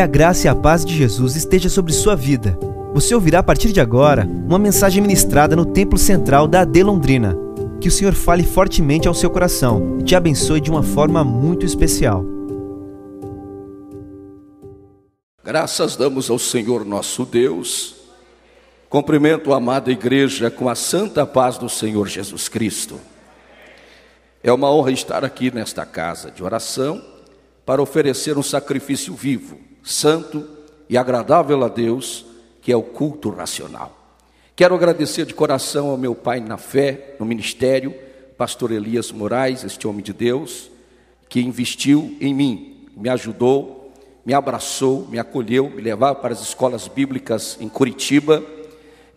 Que 0.00 0.04
a 0.04 0.06
graça 0.06 0.46
e 0.46 0.48
a 0.48 0.54
paz 0.54 0.82
de 0.82 0.96
Jesus 0.96 1.36
esteja 1.36 1.68
sobre 1.68 1.92
sua 1.92 2.16
vida. 2.16 2.58
Você 2.94 3.14
ouvirá 3.14 3.40
a 3.40 3.42
partir 3.42 3.70
de 3.70 3.82
agora 3.82 4.24
uma 4.24 4.58
mensagem 4.58 5.02
ministrada 5.02 5.54
no 5.54 5.66
Templo 5.66 5.98
Central 5.98 6.48
da 6.48 6.62
AD 6.62 6.82
Londrina. 6.82 7.36
Que 7.82 7.88
o 7.88 7.90
Senhor 7.90 8.14
fale 8.14 8.42
fortemente 8.42 9.06
ao 9.06 9.12
seu 9.12 9.28
coração 9.28 9.98
e 10.00 10.02
te 10.02 10.16
abençoe 10.16 10.58
de 10.58 10.70
uma 10.70 10.82
forma 10.82 11.22
muito 11.22 11.66
especial. 11.66 12.24
Graças 15.44 15.96
damos 15.96 16.30
ao 16.30 16.38
Senhor 16.38 16.82
nosso 16.86 17.26
Deus. 17.26 17.96
Cumprimento 18.88 19.52
a 19.52 19.58
amada 19.58 19.92
igreja 19.92 20.50
com 20.50 20.70
a 20.70 20.74
santa 20.74 21.26
paz 21.26 21.58
do 21.58 21.68
Senhor 21.68 22.08
Jesus 22.08 22.48
Cristo. 22.48 22.98
É 24.42 24.50
uma 24.50 24.72
honra 24.72 24.92
estar 24.92 25.26
aqui 25.26 25.54
nesta 25.54 25.84
casa 25.84 26.30
de 26.30 26.42
oração 26.42 27.04
para 27.66 27.82
oferecer 27.82 28.38
um 28.38 28.42
sacrifício 28.42 29.12
vivo, 29.12 29.68
santo 29.82 30.46
e 30.88 30.96
agradável 30.96 31.62
a 31.64 31.68
Deus, 31.68 32.24
que 32.60 32.72
é 32.72 32.76
o 32.76 32.82
culto 32.82 33.30
racional. 33.30 33.96
Quero 34.54 34.74
agradecer 34.74 35.24
de 35.24 35.32
coração 35.32 35.88
ao 35.88 35.96
meu 35.96 36.14
pai 36.14 36.40
na 36.40 36.56
fé, 36.56 37.14
no 37.18 37.24
ministério, 37.24 37.94
pastor 38.36 38.72
Elias 38.72 39.12
Moraes, 39.12 39.64
este 39.64 39.86
homem 39.86 40.02
de 40.02 40.12
Deus, 40.12 40.70
que 41.28 41.40
investiu 41.40 42.16
em 42.20 42.34
mim, 42.34 42.88
me 42.96 43.08
ajudou, 43.08 43.92
me 44.24 44.34
abraçou, 44.34 45.06
me 45.08 45.18
acolheu, 45.18 45.70
me 45.70 45.80
levava 45.80 46.14
para 46.16 46.32
as 46.32 46.42
escolas 46.42 46.88
bíblicas 46.88 47.56
em 47.60 47.68
Curitiba 47.68 48.42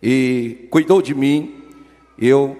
e 0.02 0.66
cuidou 0.70 1.02
de 1.02 1.14
mim. 1.14 1.62
Eu 2.18 2.56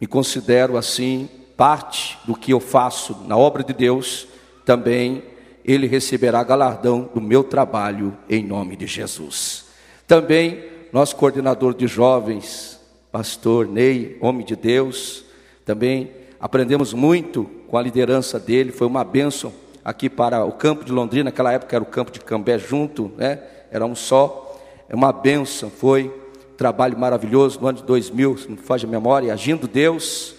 me 0.00 0.06
considero 0.06 0.76
assim 0.76 1.28
parte 1.56 2.18
do 2.24 2.34
que 2.34 2.52
eu 2.52 2.60
faço 2.60 3.16
na 3.26 3.36
obra 3.36 3.62
de 3.62 3.72
Deus 3.72 4.26
também 4.64 5.22
ele 5.64 5.86
receberá 5.86 6.42
galardão 6.42 7.08
do 7.14 7.20
meu 7.20 7.44
trabalho 7.44 8.16
em 8.28 8.44
nome 8.44 8.76
de 8.76 8.86
Jesus. 8.86 9.66
Também 10.06 10.64
nosso 10.92 11.14
coordenador 11.16 11.74
de 11.74 11.86
jovens, 11.86 12.80
pastor 13.12 13.66
Ney, 13.66 14.16
homem 14.20 14.44
de 14.44 14.56
Deus, 14.56 15.24
também 15.64 16.10
aprendemos 16.40 16.92
muito 16.92 17.44
com 17.68 17.76
a 17.76 17.82
liderança 17.82 18.38
dele, 18.38 18.72
foi 18.72 18.86
uma 18.86 19.04
bênção 19.04 19.52
aqui 19.84 20.08
para 20.10 20.44
o 20.44 20.52
campo 20.52 20.84
de 20.84 20.92
Londrina, 20.92 21.24
naquela 21.24 21.52
época 21.52 21.76
era 21.76 21.82
o 21.82 21.86
campo 21.86 22.10
de 22.10 22.20
Cambé 22.20 22.58
junto, 22.58 23.12
né? 23.16 23.40
Era 23.70 23.86
um 23.86 23.94
só. 23.94 24.46
É 24.88 24.94
uma 24.94 25.12
bênção, 25.12 25.70
foi 25.70 26.12
trabalho 26.56 26.98
maravilhoso 26.98 27.60
no 27.60 27.68
ano 27.68 27.78
de 27.78 27.84
2000, 27.84 28.38
se 28.38 28.48
não 28.48 28.56
foge 28.56 28.84
a 28.84 28.88
memória, 28.88 29.32
agindo 29.32 29.68
Deus, 29.68 30.34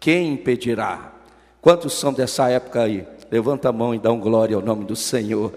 quem 0.00 0.32
impedirá? 0.32 1.12
Quantos 1.60 1.92
são 1.92 2.12
dessa 2.12 2.48
época 2.48 2.82
aí? 2.82 3.06
Levanta 3.34 3.68
a 3.68 3.72
mão 3.72 3.92
e 3.92 3.98
dá 3.98 4.12
um 4.12 4.20
glória 4.20 4.54
ao 4.54 4.62
nome 4.62 4.84
do 4.84 4.94
Senhor. 4.94 5.52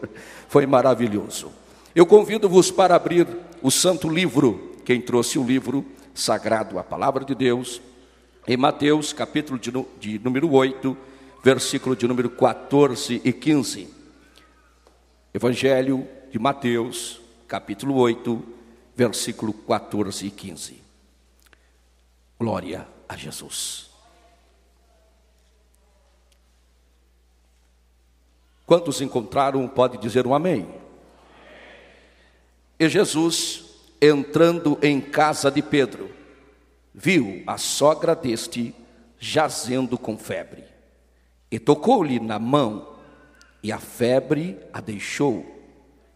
Foi 0.50 0.66
maravilhoso. 0.66 1.52
Eu 1.94 2.08
convido-vos 2.08 2.72
para 2.72 2.96
abrir 2.96 3.28
o 3.62 3.70
santo 3.70 4.10
livro, 4.10 4.78
quem 4.84 5.00
trouxe 5.00 5.38
o 5.38 5.44
livro 5.44 5.86
sagrado, 6.12 6.80
a 6.80 6.84
palavra 6.84 7.24
de 7.24 7.36
Deus, 7.36 7.80
em 8.48 8.58
Mateus, 8.58 9.14
capítulo 9.14 9.60
de, 9.60 9.72
de 10.00 10.18
número 10.18 10.52
8, 10.52 10.98
versículo 11.44 11.96
de 11.96 12.08
número 12.08 12.32
14 12.32 13.22
e 13.24 13.32
15. 13.32 13.88
Evangelho 15.32 16.08
de 16.32 16.40
Mateus, 16.40 17.22
capítulo 17.48 17.94
8, 17.94 18.44
versículo 18.96 19.54
14 19.54 20.26
e 20.26 20.32
15. 20.32 20.82
Glória 22.40 22.88
a 23.08 23.16
Jesus. 23.16 23.97
Quantos 28.68 29.02
encontraram, 29.02 29.66
pode 29.66 29.98
dizer 29.98 30.28
um 30.28 30.36
amém. 30.36 30.68
E 32.78 32.90
Jesus, 32.90 33.64
entrando 34.02 34.78
em 34.82 35.00
casa 35.00 35.50
de 35.50 35.62
Pedro, 35.62 36.12
viu 36.94 37.42
a 37.48 37.58
sogra 37.58 38.14
deste 38.14 38.76
jazendo 39.18 39.98
com 39.98 40.18
febre, 40.18 40.66
e 41.50 41.58
tocou-lhe 41.58 42.20
na 42.20 42.38
mão, 42.38 42.98
e 43.64 43.72
a 43.72 43.80
febre 43.80 44.60
a 44.74 44.82
deixou, 44.82 45.46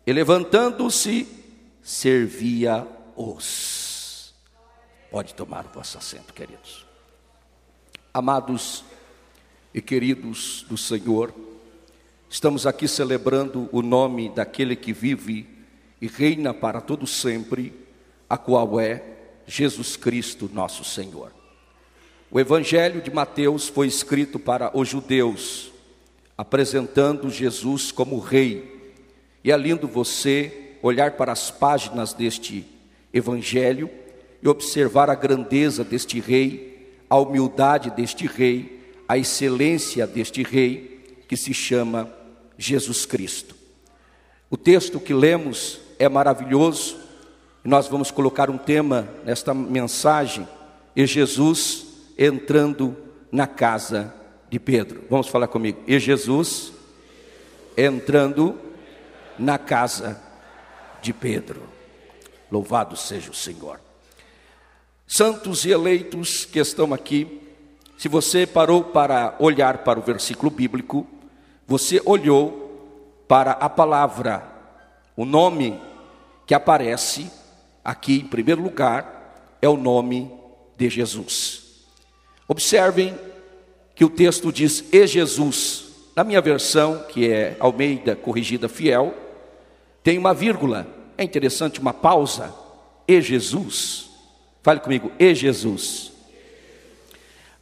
e 0.06 0.12
levantando-se, 0.12 1.26
servia-os. 1.82 2.82
Pode 5.10 5.34
tomar 5.34 5.66
o 5.68 5.70
vosso 5.70 5.98
assento, 5.98 6.34
queridos. 6.34 6.86
Amados 8.14 8.84
e 9.74 9.82
queridos 9.82 10.66
do 10.68 10.78
Senhor, 10.78 11.34
Estamos 12.32 12.66
aqui 12.66 12.88
celebrando 12.88 13.68
o 13.74 13.82
nome 13.82 14.30
daquele 14.30 14.74
que 14.74 14.94
vive 14.94 15.46
e 16.00 16.08
reina 16.08 16.54
para 16.54 16.80
todo 16.80 17.06
sempre, 17.06 17.74
a 18.30 18.38
qual 18.38 18.80
é 18.80 19.04
Jesus 19.46 19.98
Cristo, 19.98 20.50
nosso 20.54 20.86
Senhor. 20.86 21.34
O 22.32 22.40
Evangelho 22.40 23.02
de 23.02 23.12
Mateus 23.12 23.68
foi 23.68 23.86
escrito 23.86 24.40
para 24.40 24.72
os 24.74 24.88
judeus, 24.88 25.74
apresentando 26.38 27.30
Jesus 27.30 27.92
como 27.92 28.18
rei. 28.18 28.94
E 29.44 29.52
é 29.52 29.58
lindo 29.58 29.86
você 29.86 30.78
olhar 30.82 31.18
para 31.18 31.34
as 31.34 31.52
páginas 31.52 32.14
deste 32.14 32.66
Evangelho 33.14 33.90
e 34.42 34.48
observar 34.48 35.10
a 35.10 35.16
grandeza 35.16 35.84
deste 35.84 36.22
rei, 36.22 36.96
a 37.10 37.18
humildade 37.18 37.90
deste 37.92 38.26
rei, 38.26 38.82
a 39.06 39.18
excelência 39.18 40.08
deste 40.08 40.44
rei, 40.44 40.92
que 41.28 41.36
se 41.36 41.54
chama 41.54 42.21
Jesus 42.62 43.06
Cristo. 43.06 43.56
O 44.50 44.56
texto 44.56 45.00
que 45.00 45.14
lemos 45.14 45.80
é 45.98 46.08
maravilhoso 46.08 46.98
e 47.64 47.68
nós 47.68 47.88
vamos 47.88 48.12
colocar 48.12 48.50
um 48.50 48.58
tema 48.58 49.08
nesta 49.24 49.54
mensagem: 49.54 50.48
e 50.96 51.06
Jesus 51.06 51.86
entrando 52.18 52.96
na 53.32 53.48
casa 53.48 54.14
de 54.50 54.60
Pedro. 54.60 55.04
Vamos 55.10 55.28
falar 55.28 55.48
comigo. 55.48 55.82
E 55.88 55.98
Jesus 56.00 56.74
entrando 57.76 58.60
na 59.40 59.58
casa 59.58 60.22
de 61.02 61.14
Pedro. 61.14 61.64
Louvado 62.52 62.96
seja 62.98 63.32
o 63.32 63.36
Senhor. 63.36 63.80
Santos 65.08 65.66
e 65.66 65.72
eleitos 65.72 66.46
que 66.46 66.60
estão 66.60 66.94
aqui, 66.94 67.42
se 67.98 68.08
você 68.08 68.46
parou 68.46 68.84
para 68.84 69.36
olhar 69.40 69.80
para 69.80 70.00
o 70.00 70.04
versículo 70.04 70.52
bíblico, 70.52 71.08
você 71.68 72.02
olhou 72.06 73.26
para 73.28 73.52
a 73.52 73.70
palavra, 73.70 74.44
o 75.16 75.26
nome 75.26 75.80
que 76.46 76.54
aparece 76.54 77.32
aqui 77.84 78.20
em 78.20 78.28
primeiro 78.28 78.62
lugar 78.62 79.58
é 79.62 79.70
o 79.70 79.78
nome 79.78 80.32
de 80.78 80.90
Jesus. 80.90 81.86
Observem 82.48 83.18
que 83.96 84.04
o 84.04 84.10
texto 84.10 84.52
diz 84.52 84.84
e 84.92 85.08
Jesus. 85.08 85.86
Na 86.16 86.24
minha 86.24 86.42
versão, 86.42 87.06
que 87.08 87.32
é 87.32 87.56
Almeida 87.60 88.16
Corrigida 88.16 88.68
Fiel, 88.68 89.14
tem 90.04 90.18
uma 90.18 90.34
vírgula. 90.34 90.88
É 91.18 91.24
interessante 91.24 91.80
uma 91.80 91.94
pausa. 91.94 92.54
E 93.08 93.22
Jesus. 93.22 94.10
Fale 94.62 94.80
comigo, 94.80 95.12
e 95.18 95.34
Jesus. 95.34 96.12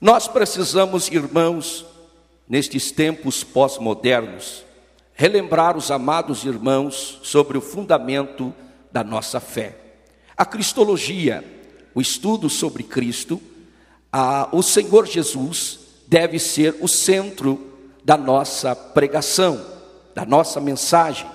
Nós 0.01 0.27
precisamos, 0.27 1.09
irmãos, 1.09 1.85
nestes 2.49 2.91
tempos 2.91 3.43
pós-modernos, 3.43 4.65
relembrar 5.13 5.77
os 5.77 5.91
amados 5.91 6.43
irmãos 6.43 7.19
sobre 7.21 7.55
o 7.55 7.61
fundamento 7.61 8.51
da 8.91 9.03
nossa 9.03 9.39
fé. 9.39 9.77
A 10.35 10.43
cristologia, 10.43 11.43
o 11.93 12.01
estudo 12.01 12.49
sobre 12.49 12.81
Cristo, 12.81 13.39
a, 14.11 14.49
o 14.51 14.63
Senhor 14.63 15.05
Jesus 15.05 15.79
deve 16.07 16.39
ser 16.39 16.75
o 16.81 16.87
centro 16.87 17.67
da 18.03 18.17
nossa 18.17 18.75
pregação, 18.75 19.63
da 20.15 20.25
nossa 20.25 20.59
mensagem. 20.59 21.29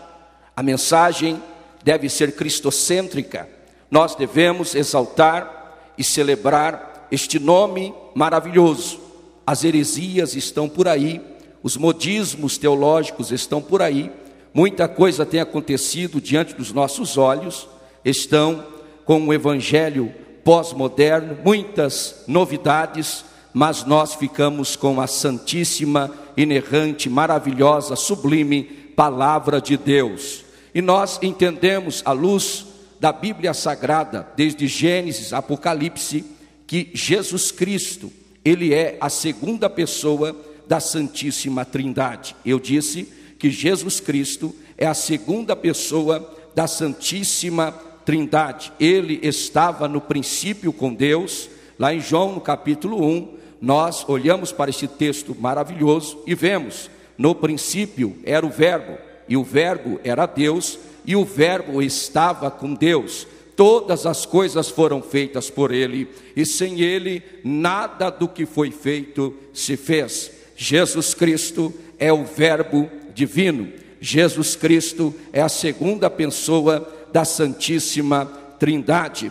A 0.57 0.63
mensagem 0.65 1.41
deve 1.85 2.09
ser 2.09 2.35
cristocêntrica. 2.35 3.49
Nós 3.89 4.17
devemos 4.17 4.75
exaltar 4.75 5.93
e 5.97 6.03
celebrar 6.03 7.07
este 7.13 7.39
nome 7.39 7.95
maravilhoso 8.17 9.04
as 9.47 9.65
heresias 9.65 10.35
estão 10.35 10.69
por 10.69 10.89
aí, 10.89 11.21
os 11.63 11.77
modismos 11.77 12.59
teológicos 12.59 13.31
estão 13.31 13.61
por 13.61 13.83
aí, 13.83 14.11
muita 14.53 14.87
coisa 14.89 15.27
tem 15.27 15.41
acontecido 15.41 16.21
diante 16.21 16.55
dos 16.55 16.73
nossos 16.73 17.17
olhos, 17.17 17.69
estão 18.05 18.65
com 19.05 19.27
o 19.27 19.33
evangelho 19.33 20.13
pós-moderno, 20.43 21.39
muitas 21.45 22.25
novidades, 22.27 23.25
mas 23.53 23.85
nós 23.85 24.15
ficamos 24.15 24.77
com 24.77 25.01
a 25.01 25.07
santíssima, 25.07 26.11
inerrante, 26.37 27.09
maravilhosa, 27.09 27.97
sublime 27.97 28.65
palavra 28.95 29.61
de 29.61 29.77
Deus. 29.77 30.45
E 30.75 30.83
nós 30.83 31.19
entendemos 31.23 32.03
à 32.05 32.13
luz 32.13 32.67
da 32.99 33.13
Bíblia 33.13 33.55
Sagrada, 33.55 34.27
desde 34.37 34.67
Gênesis, 34.67 35.33
Apocalipse, 35.33 36.25
que 36.67 36.91
Jesus 36.95 37.51
Cristo 37.51 38.11
ele 38.45 38.75
é 38.75 38.97
a 39.01 39.09
segunda 39.09 39.71
pessoa 39.71 40.37
da 40.67 40.81
Santíssima 40.81 41.65
Trindade. 41.65 42.37
Eu 42.45 42.61
disse 42.61 43.09
que 43.39 43.51
Jesus 43.51 44.01
Cristo 44.01 44.55
é 44.77 44.87
a 44.87 44.95
segunda 44.95 45.57
pessoa 45.57 46.35
da 46.55 46.67
Santíssima 46.67 47.73
Trindade. 48.05 48.73
Ele 48.79 49.19
estava 49.23 49.89
no 49.89 50.01
princípio 50.01 50.73
com 50.73 50.93
Deus, 50.93 51.49
lá 51.79 51.95
em 51.95 52.01
João, 52.01 52.35
no 52.35 52.41
capítulo 52.41 53.03
1, 53.03 53.35
nós 53.61 54.05
olhamos 54.09 54.53
para 54.53 54.71
esse 54.71 54.87
texto 54.87 55.35
maravilhoso 55.39 56.23
e 56.27 56.35
vemos: 56.35 56.91
no 57.17 57.35
princípio 57.35 58.17
era 58.25 58.45
o 58.45 58.51
Verbo, 58.51 58.99
e 59.29 59.37
o 59.37 59.43
Verbo 59.43 59.99
era 60.05 60.27
Deus, 60.27 60.79
e 61.07 61.17
o 61.17 61.25
Verbo 61.25 61.81
estava 61.81 62.51
com 62.51 62.75
Deus. 62.75 63.27
Todas 63.57 64.05
as 64.05 64.27
coisas 64.27 64.69
foram 64.69 65.01
feitas 65.01 65.49
por 65.49 65.73
Ele, 65.73 66.09
e 66.35 66.45
sem 66.45 66.81
Ele 66.81 67.23
nada 67.43 68.11
do 68.11 68.29
que 68.29 68.45
foi 68.47 68.71
feito 68.71 69.35
se 69.53 69.77
fez. 69.77 70.31
Jesus 70.57 71.15
Cristo 71.15 71.73
é 71.99 72.13
o 72.13 72.25
Verbo 72.25 72.91
divino. 73.15 73.73
Jesus 74.01 74.57
Cristo 74.57 75.15
é 75.33 75.41
a 75.41 75.49
segunda 75.49 76.11
pessoa 76.11 76.93
da 77.13 77.25
Santíssima 77.25 78.27
Trindade. 78.59 79.31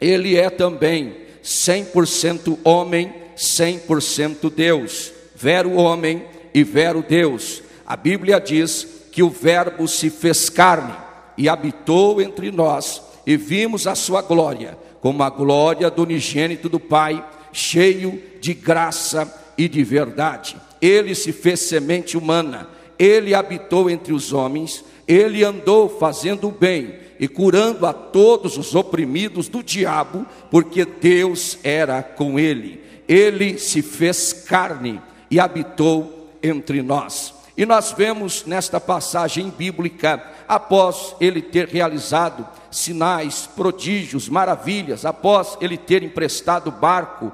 Ele 0.00 0.36
é 0.36 0.50
também 0.50 1.16
100% 1.42 2.58
homem, 2.64 3.12
100% 3.36 4.52
Deus. 4.52 5.12
Vero 5.34 5.72
homem 5.74 6.24
e 6.52 6.62
vero 6.62 7.04
Deus. 7.08 7.62
A 7.86 7.96
Bíblia 7.96 8.40
diz 8.40 8.86
que 9.12 9.22
o 9.22 9.30
Verbo 9.30 9.86
se 9.86 10.10
fez 10.10 10.48
carne 10.48 10.94
e 11.36 11.48
habitou 11.48 12.20
entre 12.20 12.50
nós, 12.50 13.02
e 13.26 13.36
vimos 13.36 13.86
a 13.86 13.94
sua 13.94 14.22
glória, 14.22 14.76
como 15.00 15.22
a 15.22 15.30
glória 15.30 15.90
do 15.90 16.02
unigênito 16.02 16.68
do 16.68 16.80
Pai, 16.80 17.24
cheio 17.52 18.22
de 18.40 18.54
graça 18.54 19.32
e 19.56 19.68
de 19.68 19.84
verdade. 19.84 20.56
Ele 20.80 21.14
se 21.14 21.32
fez 21.32 21.60
semente 21.60 22.16
humana, 22.16 22.68
ele 22.98 23.34
habitou 23.34 23.88
entre 23.88 24.12
os 24.12 24.32
homens, 24.32 24.84
ele 25.06 25.44
andou 25.44 25.88
fazendo 25.88 26.48
o 26.48 26.52
bem 26.52 26.94
e 27.18 27.28
curando 27.28 27.86
a 27.86 27.92
todos 27.92 28.56
os 28.56 28.74
oprimidos 28.74 29.48
do 29.48 29.62
diabo, 29.62 30.26
porque 30.50 30.84
Deus 30.84 31.58
era 31.62 32.02
com 32.02 32.38
ele. 32.38 32.82
Ele 33.06 33.58
se 33.58 33.82
fez 33.82 34.32
carne 34.32 35.00
e 35.30 35.38
habitou 35.38 36.30
entre 36.42 36.82
nós. 36.82 37.34
E 37.56 37.66
nós 37.66 37.92
vemos 37.92 38.44
nesta 38.46 38.80
passagem 38.80 39.50
bíblica, 39.50 40.22
após 40.48 41.14
ele 41.20 41.42
ter 41.42 41.68
realizado 41.68 42.46
sinais, 42.72 43.48
prodígios, 43.54 44.28
maravilhas, 44.28 45.04
após 45.04 45.56
ele 45.60 45.76
ter 45.76 46.02
emprestado 46.02 46.68
o 46.68 46.72
barco 46.72 47.30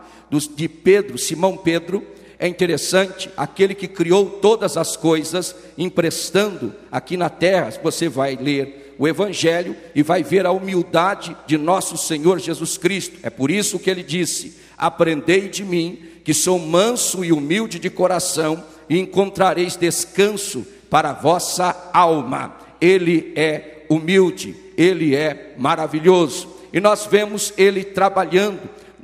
de 0.55 0.69
Pedro, 0.69 1.17
Simão 1.17 1.57
Pedro, 1.57 2.05
é 2.39 2.47
interessante, 2.47 3.29
aquele 3.37 3.75
que 3.75 3.89
criou 3.89 4.29
todas 4.31 4.77
as 4.77 4.97
coisas, 4.97 5.57
emprestando 5.77 6.73
aqui 6.91 7.17
na 7.17 7.29
terra, 7.29 7.73
você 7.83 8.09
vai 8.09 8.37
ler 8.37 8.95
o 8.99 9.09
Evangelho 9.09 9.77
e 9.95 10.03
vai 10.03 10.23
ver 10.23 10.47
a 10.47 10.53
humildade 10.53 11.37
de 11.47 11.57
nosso 11.57 11.97
Senhor 11.97 12.39
Jesus 12.39 12.79
Cristo. 12.79 13.19
É 13.23 13.31
por 13.31 13.51
isso 13.51 13.79
que 13.79 13.91
ele 13.91 14.05
disse: 14.05 14.57
Aprendei 14.77 15.49
de 15.49 15.65
mim, 15.65 15.99
que 16.25 16.33
sou 16.33 16.59
manso 16.61 17.25
e 17.25 17.33
humilde 17.33 17.79
de 17.79 17.91
coração, 17.91 18.63
e 18.89 18.99
encontrareis 18.99 19.75
descanso 19.75 20.65
para 20.89 21.11
a 21.11 21.15
vossa 21.15 21.91
alma. 21.93 22.57
Ele 22.81 23.33
é 23.35 23.85
humilde, 23.89 24.55
ele 24.79 25.17
é 25.17 25.55
maravilhoso. 25.59 26.49
E 26.73 26.79
nós 26.79 27.05
vemos 27.05 27.53
ele 27.59 27.83
trabalhando, 27.83 28.61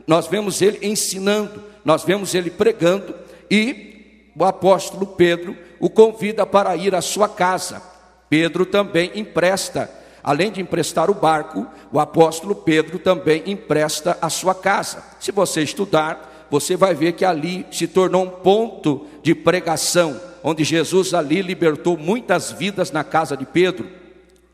nós 0.06 0.28
vemos 0.28 0.62
ele 0.62 0.78
ensinando, 0.86 1.64
nós 1.84 2.04
vemos 2.04 2.32
ele 2.32 2.48
pregando, 2.48 3.12
e 3.50 4.30
o 4.36 4.44
apóstolo 4.44 5.06
Pedro 5.06 5.56
o 5.80 5.90
convida 5.90 6.46
para 6.46 6.76
ir 6.76 6.94
à 6.94 7.02
sua 7.02 7.28
casa. 7.28 7.82
Pedro 8.30 8.64
também 8.64 9.10
empresta, 9.14 9.90
além 10.22 10.52
de 10.52 10.60
emprestar 10.60 11.10
o 11.10 11.14
barco, 11.14 11.66
o 11.92 11.98
apóstolo 11.98 12.54
Pedro 12.54 12.98
também 12.98 13.42
empresta 13.46 14.16
a 14.22 14.30
sua 14.30 14.54
casa. 14.54 15.02
Se 15.18 15.32
você 15.32 15.62
estudar, 15.62 16.46
você 16.50 16.76
vai 16.76 16.94
ver 16.94 17.12
que 17.12 17.24
ali 17.24 17.66
se 17.72 17.88
tornou 17.88 18.24
um 18.24 18.30
ponto 18.30 19.06
de 19.22 19.34
pregação, 19.34 20.20
onde 20.42 20.62
Jesus 20.62 21.14
ali 21.14 21.42
libertou 21.42 21.96
muitas 21.96 22.52
vidas 22.52 22.92
na 22.92 23.02
casa 23.02 23.36
de 23.36 23.44
Pedro. 23.44 24.04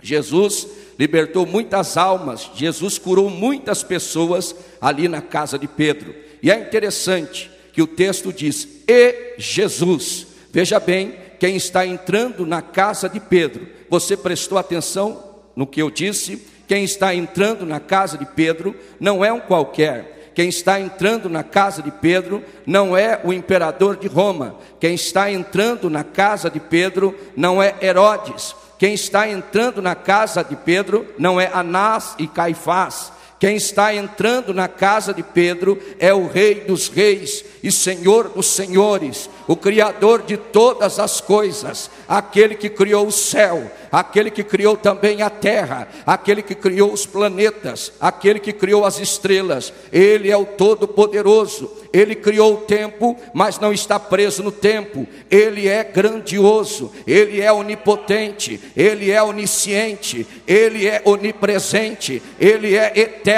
Jesus 0.02 0.66
libertou 1.00 1.46
muitas 1.46 1.96
almas, 1.96 2.50
Jesus 2.54 2.98
curou 2.98 3.30
muitas 3.30 3.82
pessoas 3.82 4.54
ali 4.78 5.08
na 5.08 5.22
casa 5.22 5.58
de 5.58 5.66
Pedro. 5.66 6.14
E 6.42 6.50
é 6.50 6.60
interessante 6.60 7.50
que 7.72 7.80
o 7.80 7.86
texto 7.86 8.30
diz: 8.30 8.68
"E 8.86 9.34
Jesus". 9.38 10.26
Veja 10.52 10.78
bem, 10.78 11.14
quem 11.38 11.56
está 11.56 11.86
entrando 11.86 12.44
na 12.44 12.60
casa 12.60 13.08
de 13.08 13.18
Pedro. 13.18 13.66
Você 13.88 14.14
prestou 14.14 14.58
atenção 14.58 15.38
no 15.56 15.66
que 15.66 15.80
eu 15.80 15.90
disse? 15.90 16.46
Quem 16.68 16.84
está 16.84 17.14
entrando 17.14 17.64
na 17.64 17.80
casa 17.80 18.18
de 18.18 18.26
Pedro 18.26 18.76
não 19.00 19.24
é 19.24 19.32
um 19.32 19.40
qualquer, 19.40 20.32
quem 20.34 20.50
está 20.50 20.78
entrando 20.78 21.30
na 21.30 21.42
casa 21.42 21.82
de 21.82 21.90
Pedro 21.90 22.44
não 22.66 22.94
é 22.94 23.18
o 23.24 23.32
imperador 23.32 23.96
de 23.96 24.06
Roma. 24.06 24.56
Quem 24.78 24.94
está 24.94 25.30
entrando 25.30 25.88
na 25.88 26.04
casa 26.04 26.50
de 26.50 26.60
Pedro 26.60 27.18
não 27.34 27.62
é 27.62 27.74
Herodes. 27.82 28.54
Quem 28.80 28.94
está 28.94 29.28
entrando 29.28 29.82
na 29.82 29.94
casa 29.94 30.42
de 30.42 30.56
Pedro 30.56 31.06
não 31.18 31.38
é 31.38 31.50
Anás 31.52 32.14
e 32.18 32.26
Caifás. 32.26 33.12
Quem 33.40 33.56
está 33.56 33.94
entrando 33.94 34.52
na 34.52 34.68
casa 34.68 35.14
de 35.14 35.22
Pedro 35.22 35.80
é 35.98 36.12
o 36.12 36.28
Rei 36.28 36.56
dos 36.56 36.88
Reis 36.88 37.42
e 37.62 37.72
Senhor 37.72 38.28
dos 38.28 38.46
Senhores, 38.46 39.30
o 39.48 39.56
Criador 39.56 40.22
de 40.22 40.36
todas 40.36 40.98
as 40.98 41.22
coisas, 41.22 41.90
aquele 42.06 42.54
que 42.54 42.68
criou 42.68 43.06
o 43.06 43.12
céu, 43.12 43.70
aquele 43.90 44.30
que 44.30 44.44
criou 44.44 44.76
também 44.76 45.22
a 45.22 45.30
terra, 45.30 45.88
aquele 46.06 46.42
que 46.42 46.54
criou 46.54 46.92
os 46.92 47.06
planetas, 47.06 47.92
aquele 47.98 48.40
que 48.40 48.52
criou 48.52 48.84
as 48.84 48.98
estrelas. 48.98 49.72
Ele 49.90 50.30
é 50.30 50.36
o 50.36 50.44
Todo-Poderoso. 50.44 51.70
Ele 51.92 52.14
criou 52.14 52.54
o 52.54 52.58
tempo, 52.58 53.16
mas 53.34 53.58
não 53.58 53.72
está 53.72 53.98
preso 53.98 54.44
no 54.44 54.52
tempo. 54.52 55.06
Ele 55.28 55.66
é 55.66 55.82
grandioso, 55.82 56.92
ele 57.04 57.40
é 57.40 57.52
onipotente, 57.52 58.60
ele 58.76 59.10
é 59.10 59.20
onisciente, 59.20 60.24
ele 60.46 60.86
é 60.86 61.02
onipresente, 61.04 62.22
ele 62.38 62.76
é 62.76 62.92
eterno. 62.94 63.29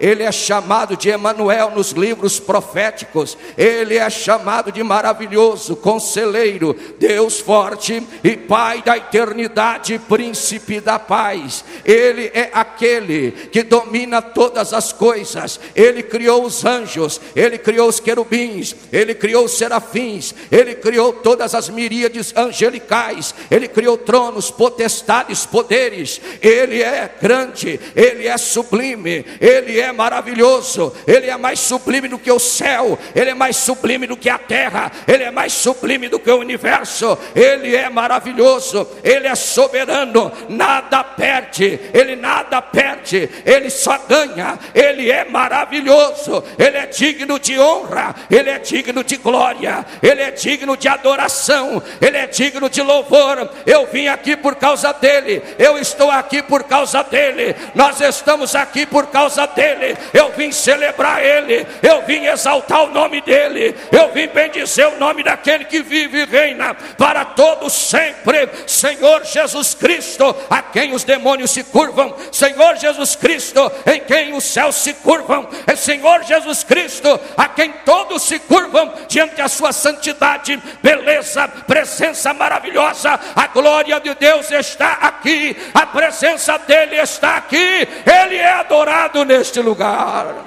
Ele 0.00 0.22
é 0.22 0.32
chamado 0.32 0.96
de 0.96 1.08
Emanuel 1.08 1.72
nos 1.74 1.92
livros 1.92 2.38
proféticos. 2.38 3.36
Ele 3.56 3.96
é 3.96 4.08
chamado 4.10 4.70
de 4.70 4.82
maravilhoso, 4.82 5.76
conselheiro, 5.76 6.76
Deus 6.98 7.40
forte 7.40 8.02
e 8.22 8.36
Pai 8.36 8.82
da 8.82 8.96
eternidade, 8.96 9.98
príncipe 9.98 10.80
da 10.80 10.98
paz. 10.98 11.64
Ele 11.84 12.30
é 12.34 12.50
aquele 12.52 13.32
que 13.32 13.62
domina 13.62 14.20
todas 14.20 14.72
as 14.72 14.92
coisas. 14.92 15.58
Ele 15.74 16.02
criou 16.02 16.44
os 16.44 16.64
anjos, 16.64 17.20
ele 17.34 17.58
criou 17.58 17.88
os 17.88 18.00
querubins, 18.00 18.74
ele 18.92 19.14
criou 19.14 19.44
os 19.44 19.56
serafins, 19.56 20.34
ele 20.50 20.74
criou 20.74 21.12
todas 21.12 21.54
as 21.54 21.68
miríades 21.68 22.34
angelicais, 22.36 23.34
ele 23.50 23.68
criou 23.68 23.96
tronos, 23.96 24.50
potestades, 24.50 25.46
poderes. 25.46 26.20
Ele 26.40 26.82
é 26.82 27.10
grande, 27.20 27.80
ele 27.94 28.26
é 28.26 28.36
sublime, 28.36 29.23
ele 29.40 29.78
é 29.80 29.92
maravilhoso, 29.92 30.94
ele 31.06 31.28
é 31.28 31.36
mais 31.36 31.60
sublime 31.60 32.08
do 32.08 32.18
que 32.18 32.30
o 32.30 32.38
céu, 32.38 32.98
ele 33.14 33.30
é 33.30 33.34
mais 33.34 33.56
sublime 33.56 34.06
do 34.06 34.16
que 34.16 34.28
a 34.28 34.38
terra, 34.38 34.90
ele 35.06 35.24
é 35.24 35.30
mais 35.30 35.52
sublime 35.52 36.08
do 36.08 36.18
que 36.18 36.30
o 36.30 36.38
universo, 36.38 37.18
ele 37.34 37.74
é 37.74 37.88
maravilhoso, 37.88 38.86
ele 39.02 39.26
é 39.26 39.34
soberano, 39.34 40.32
nada 40.48 41.02
perde, 41.02 41.78
ele 41.92 42.16
nada 42.16 42.60
perde, 42.60 43.28
ele 43.44 43.70
só 43.70 43.98
ganha, 44.08 44.58
ele 44.74 45.10
é 45.10 45.24
maravilhoso, 45.24 46.42
ele 46.58 46.76
é 46.76 46.86
digno 46.86 47.38
de 47.38 47.58
honra, 47.58 48.14
ele 48.30 48.50
é 48.50 48.58
digno 48.58 49.04
de 49.04 49.16
glória, 49.16 49.84
ele 50.02 50.22
é 50.22 50.30
digno 50.30 50.76
de 50.76 50.88
adoração, 50.88 51.82
ele 52.00 52.16
é 52.16 52.26
digno 52.26 52.68
de 52.68 52.82
louvor. 52.82 53.48
Eu 53.66 53.86
vim 53.86 54.08
aqui 54.08 54.36
por 54.36 54.56
causa 54.56 54.92
dele, 54.92 55.42
eu 55.58 55.78
estou 55.78 56.10
aqui 56.10 56.42
por 56.42 56.64
causa 56.64 57.02
dele, 57.02 57.54
nós 57.74 58.00
estamos 58.00 58.54
aqui 58.54 58.86
por 58.86 59.06
causa 59.14 59.46
dele. 59.46 59.96
Eu 60.12 60.32
vim 60.32 60.50
celebrar 60.50 61.24
ele, 61.24 61.64
eu 61.80 62.02
vim 62.02 62.26
exaltar 62.26 62.82
o 62.82 62.90
nome 62.90 63.20
dele, 63.20 63.76
eu 63.92 64.10
vim 64.10 64.26
bendizer 64.26 64.88
o 64.88 64.98
nome 64.98 65.22
daquele 65.22 65.66
que 65.66 65.82
vive 65.82 66.22
e 66.22 66.24
reina 66.24 66.74
para 66.98 67.24
todos 67.24 67.72
sempre. 67.72 68.48
Senhor 68.66 69.24
Jesus 69.24 69.72
Cristo, 69.72 70.34
a 70.50 70.60
quem 70.60 70.92
os 70.94 71.04
demônios 71.04 71.52
se 71.52 71.62
curvam, 71.62 72.12
Senhor 72.32 72.74
Jesus 72.76 73.14
Cristo, 73.14 73.70
em 73.86 74.00
quem 74.00 74.34
os 74.34 74.42
céus 74.42 74.74
se 74.74 74.92
curvam, 74.94 75.48
é 75.64 75.76
Senhor 75.76 76.24
Jesus 76.24 76.64
Cristo, 76.64 77.20
a 77.36 77.46
quem 77.46 77.70
todos 77.84 78.20
se 78.24 78.40
curvam 78.40 78.92
diante 79.06 79.36
da 79.36 79.46
sua 79.46 79.72
santidade, 79.72 80.60
beleza, 80.82 81.46
presença 81.46 82.34
maravilhosa. 82.34 83.20
A 83.36 83.46
glória 83.46 84.00
de 84.00 84.12
Deus 84.16 84.50
está 84.50 84.94
aqui, 84.94 85.56
a 85.72 85.86
presença 85.86 86.58
dele 86.58 86.96
está 86.96 87.36
aqui. 87.36 87.88
Ele 88.04 88.36
é 88.36 88.54
adorado 88.54 88.93
neste 89.24 89.60
lugar. 89.60 90.44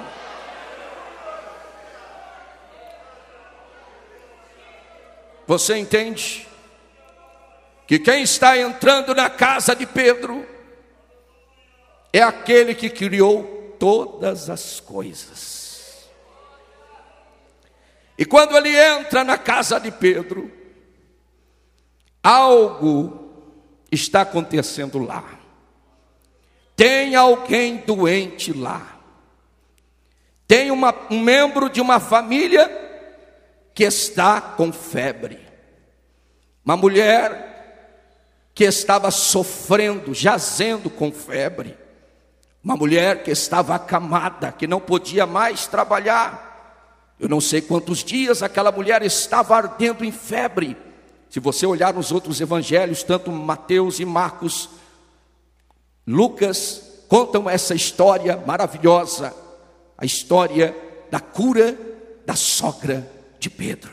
Você 5.46 5.76
entende 5.76 6.46
que 7.86 7.98
quem 7.98 8.22
está 8.22 8.58
entrando 8.58 9.14
na 9.14 9.30
casa 9.30 9.74
de 9.74 9.86
Pedro 9.86 10.46
é 12.12 12.20
aquele 12.20 12.74
que 12.74 12.90
criou 12.90 13.74
todas 13.78 14.50
as 14.50 14.78
coisas. 14.78 16.08
E 18.18 18.24
quando 18.26 18.56
ele 18.56 18.76
entra 18.76 19.24
na 19.24 19.38
casa 19.38 19.78
de 19.78 19.90
Pedro, 19.90 20.52
algo 22.22 23.32
está 23.90 24.22
acontecendo 24.22 24.98
lá. 24.98 25.37
Tem 26.78 27.16
alguém 27.16 27.78
doente 27.78 28.52
lá. 28.52 29.00
Tem 30.46 30.70
uma, 30.70 30.94
um 31.10 31.18
membro 31.18 31.68
de 31.68 31.80
uma 31.80 31.98
família 31.98 32.70
que 33.74 33.82
está 33.82 34.40
com 34.40 34.72
febre. 34.72 35.40
Uma 36.64 36.76
mulher 36.76 38.52
que 38.54 38.62
estava 38.62 39.10
sofrendo, 39.10 40.14
jazendo 40.14 40.88
com 40.88 41.10
febre. 41.10 41.76
Uma 42.62 42.76
mulher 42.76 43.24
que 43.24 43.32
estava 43.32 43.74
acamada, 43.74 44.52
que 44.52 44.68
não 44.68 44.78
podia 44.78 45.26
mais 45.26 45.66
trabalhar. 45.66 47.10
Eu 47.18 47.28
não 47.28 47.40
sei 47.40 47.60
quantos 47.60 48.04
dias 48.04 48.40
aquela 48.40 48.70
mulher 48.70 49.02
estava 49.02 49.56
ardendo 49.56 50.04
em 50.04 50.12
febre. 50.12 50.76
Se 51.28 51.40
você 51.40 51.66
olhar 51.66 51.92
nos 51.92 52.12
outros 52.12 52.40
evangelhos, 52.40 53.02
tanto 53.02 53.32
Mateus 53.32 53.98
e 53.98 54.04
Marcos, 54.04 54.77
Lucas 56.08 57.04
contam 57.06 57.50
essa 57.50 57.74
história 57.74 58.42
maravilhosa, 58.46 59.34
a 59.96 60.06
história 60.06 60.74
da 61.10 61.20
cura 61.20 61.76
da 62.24 62.34
sogra 62.34 63.06
de 63.38 63.50
Pedro. 63.50 63.92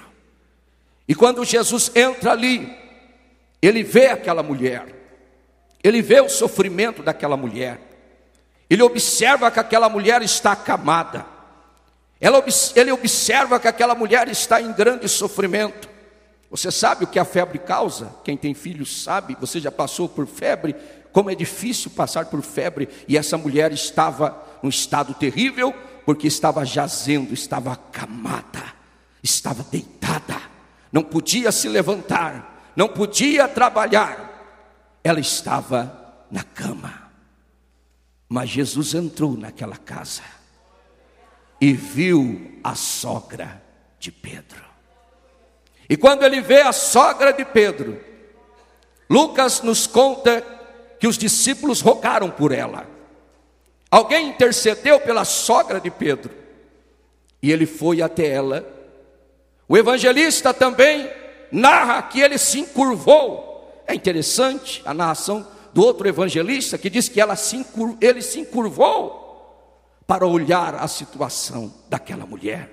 E 1.06 1.14
quando 1.14 1.44
Jesus 1.44 1.92
entra 1.94 2.32
ali, 2.32 2.74
ele 3.62 3.84
vê 3.84 4.08
aquela 4.08 4.42
mulher, 4.42 4.86
ele 5.84 6.02
vê 6.02 6.22
o 6.22 6.30
sofrimento 6.30 7.04
daquela 7.04 7.36
mulher, 7.36 7.82
ele 8.70 8.82
observa 8.82 9.52
que 9.52 9.60
aquela 9.60 9.90
mulher 9.90 10.22
está 10.22 10.54
acamada, 10.54 11.26
ele 12.76 12.92
observa 12.94 13.60
que 13.60 13.68
aquela 13.68 13.94
mulher 13.94 14.30
está 14.30 14.62
em 14.62 14.72
grande 14.72 15.10
sofrimento. 15.10 15.90
Você 16.50 16.72
sabe 16.72 17.04
o 17.04 17.08
que 17.08 17.20
a 17.20 17.26
febre 17.26 17.60
causa? 17.60 18.16
Quem 18.24 18.38
tem 18.38 18.54
filhos 18.54 19.04
sabe, 19.04 19.36
você 19.38 19.60
já 19.60 19.70
passou 19.70 20.08
por 20.08 20.26
febre, 20.26 20.74
como 21.16 21.30
é 21.30 21.36
difícil 21.36 21.92
passar 21.92 22.26
por 22.26 22.42
febre, 22.42 22.90
e 23.08 23.18
essa 23.18 23.38
mulher 23.38 23.72
estava 23.72 24.38
num 24.62 24.68
estado 24.68 25.14
terrível, 25.14 25.74
porque 26.06 26.28
estava 26.28 26.66
jazendo, 26.66 27.34
estava 27.34 27.72
acamada, 27.72 28.62
estava 29.24 29.64
deitada, 29.64 30.36
não 30.92 31.02
podia 31.02 31.54
se 31.54 31.70
levantar, 31.70 32.74
não 32.76 32.90
podia 32.90 33.48
trabalhar, 33.48 35.00
ela 35.02 35.22
estava 35.22 36.26
na 36.30 36.44
cama. 36.44 37.10
Mas 38.28 38.50
Jesus 38.50 38.94
entrou 38.94 39.38
naquela 39.38 39.78
casa 39.78 40.24
e 41.62 41.72
viu 41.72 42.60
a 42.62 42.76
sogra 42.76 43.64
de 43.98 44.12
Pedro. 44.12 44.66
E 45.90 45.96
quando 45.96 46.24
ele 46.24 46.42
vê 46.42 46.60
a 46.60 46.74
sogra 46.74 47.32
de 47.32 47.46
Pedro, 47.46 48.04
Lucas 49.10 49.62
nos 49.62 49.88
conta 49.88 50.55
que 51.00 51.08
os 51.08 51.18
discípulos 51.18 51.82
rogaram 51.82 52.30
por 52.30 52.52
ela. 52.52 52.88
Alguém 53.90 54.30
intercedeu 54.30 55.00
pela 55.00 55.24
sogra 55.24 55.80
de 55.80 55.90
Pedro 55.90 56.34
e 57.42 57.52
ele 57.52 57.66
foi 57.66 58.02
até 58.02 58.28
ela. 58.28 58.66
O 59.68 59.78
evangelista 59.78 60.54
também 60.54 61.10
narra 61.52 62.02
que 62.04 62.20
ele 62.20 62.38
se 62.38 62.60
encurvou. 62.60 63.84
É 63.88 63.94
interessante 63.94 64.82
a 64.86 64.94
narração 64.94 65.48
do 65.74 65.84
outro 65.84 66.08
evangelista 66.08 66.78
que 66.78 66.90
diz 66.90 67.08
que 67.08 67.22
ela 67.22 67.36
se 67.36 67.58
encur... 67.58 67.98
ele 68.02 68.22
se 68.22 68.40
encurvou 68.40 69.24
para 70.08 70.26
olhar 70.26 70.76
a 70.76 70.88
situação 70.88 71.74
daquela 71.90 72.26
mulher. 72.26 72.72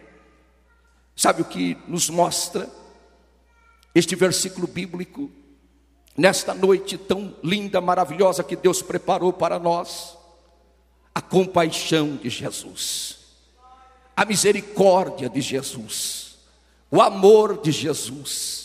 Sabe 1.17 1.43
o 1.43 1.45
que 1.45 1.77
nos 1.87 2.09
mostra 2.09 2.69
este 3.95 4.15
versículo 4.17 4.67
bíblico? 4.67 5.31
Nesta 6.17 6.55
noite 6.55 6.99
tão 6.99 7.35
linda, 7.43 7.81
maravilhosa 7.81 8.45
que 8.45 8.57
Deus 8.57 8.83
preparou 8.83 9.33
para 9.33 9.59
nós, 9.59 10.17
a 11.15 11.21
compaixão 11.21 12.17
de 12.17 12.29
Jesus, 12.29 13.19
a 14.17 14.25
misericórdia 14.25 15.29
de 15.29 15.41
Jesus, 15.41 16.37
o 16.91 17.01
amor 17.01 17.61
de 17.63 17.71
Jesus 17.71 18.63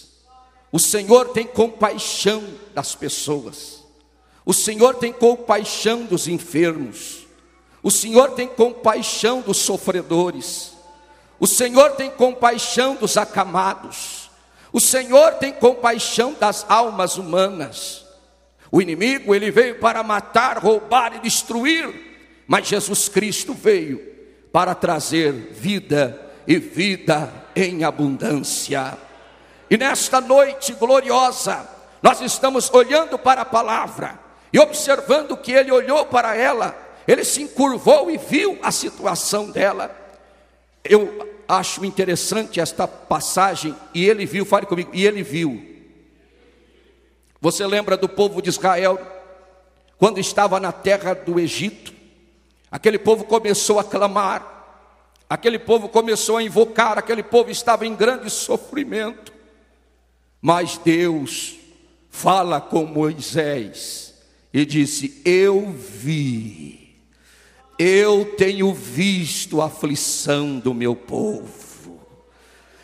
o 0.71 0.79
Senhor 0.79 1.29
tem 1.29 1.45
compaixão 1.45 2.43
das 2.73 2.93
pessoas. 2.93 3.83
O 4.45 4.53
Senhor 4.53 4.95
tem 4.95 5.13
compaixão 5.13 6.05
dos 6.05 6.27
enfermos. 6.27 7.25
O 7.81 7.89
Senhor 7.89 8.31
tem 8.31 8.47
compaixão 8.47 9.41
dos 9.41 9.57
sofredores. 9.57 10.73
O 11.39 11.47
Senhor 11.47 11.91
tem 11.91 12.11
compaixão 12.11 12.95
dos 12.95 13.17
acamados. 13.17 14.26
O 14.77 14.79
Senhor 14.79 15.33
tem 15.39 15.51
compaixão 15.51 16.35
das 16.39 16.63
almas 16.69 17.17
humanas. 17.17 18.05
O 18.71 18.79
inimigo, 18.79 19.33
ele 19.33 19.49
veio 19.49 19.79
para 19.79 20.03
matar, 20.03 20.59
roubar 20.59 21.15
e 21.15 21.19
destruir, 21.19 21.89
mas 22.45 22.67
Jesus 22.67 23.09
Cristo 23.09 23.55
veio 23.55 23.99
para 24.53 24.75
trazer 24.75 25.33
vida 25.33 26.31
e 26.45 26.59
vida 26.59 27.33
em 27.55 27.83
abundância. 27.83 28.95
E 29.67 29.77
nesta 29.77 30.21
noite 30.21 30.73
gloriosa, 30.73 31.67
nós 31.99 32.21
estamos 32.21 32.71
olhando 32.71 33.17
para 33.17 33.41
a 33.41 33.45
palavra 33.45 34.19
e 34.53 34.59
observando 34.59 35.35
que 35.37 35.53
ele 35.53 35.71
olhou 35.71 36.05
para 36.05 36.35
ela, 36.35 36.77
ele 37.07 37.23
se 37.23 37.41
encurvou 37.41 38.11
e 38.11 38.17
viu 38.19 38.59
a 38.61 38.71
situação 38.71 39.49
dela. 39.49 39.89
Eu 40.83 41.36
acho 41.47 41.85
interessante 41.85 42.59
esta 42.59 42.87
passagem, 42.87 43.75
e 43.93 44.05
ele 44.05 44.25
viu, 44.25 44.45
fale 44.45 44.65
comigo, 44.65 44.91
e 44.93 45.05
ele 45.05 45.23
viu. 45.23 45.75
Você 47.39 47.65
lembra 47.65 47.95
do 47.95 48.09
povo 48.09 48.41
de 48.41 48.49
Israel, 48.49 48.99
quando 49.97 50.19
estava 50.19 50.59
na 50.59 50.71
terra 50.71 51.13
do 51.13 51.39
Egito? 51.39 51.93
Aquele 52.69 52.99
povo 52.99 53.23
começou 53.23 53.79
a 53.79 53.83
clamar, 53.83 54.85
aquele 55.29 55.57
povo 55.57 55.87
começou 55.87 56.37
a 56.37 56.43
invocar, 56.43 56.97
aquele 56.97 57.23
povo 57.23 57.49
estava 57.49 57.85
em 57.85 57.95
grande 57.95 58.29
sofrimento. 58.29 59.31
Mas 60.41 60.77
Deus 60.77 61.55
fala 62.09 62.59
com 62.59 62.85
Moisés 62.85 64.13
e 64.53 64.65
disse: 64.65 65.21
Eu 65.23 65.71
vi, 65.71 66.76
eu 67.77 68.25
tenho 68.37 68.73
visto 68.73 69.61
a 69.61 69.65
aflição 69.65 70.57
do 70.59 70.73
meu 70.73 70.95
povo. 70.95 71.99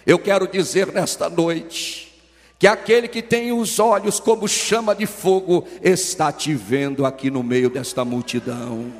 Eu 0.05 0.19
quero 0.19 0.47
dizer 0.47 0.91
nesta 0.91 1.29
noite 1.29 2.13
que 2.59 2.67
aquele 2.67 3.07
que 3.07 3.21
tem 3.21 3.51
os 3.51 3.79
olhos 3.79 4.19
como 4.19 4.47
chama 4.47 4.93
de 4.93 5.05
fogo 5.05 5.67
está 5.81 6.31
te 6.31 6.53
vendo 6.53 7.05
aqui 7.05 7.31
no 7.31 7.41
meio 7.41 7.69
desta 7.69 8.05
multidão. 8.05 8.93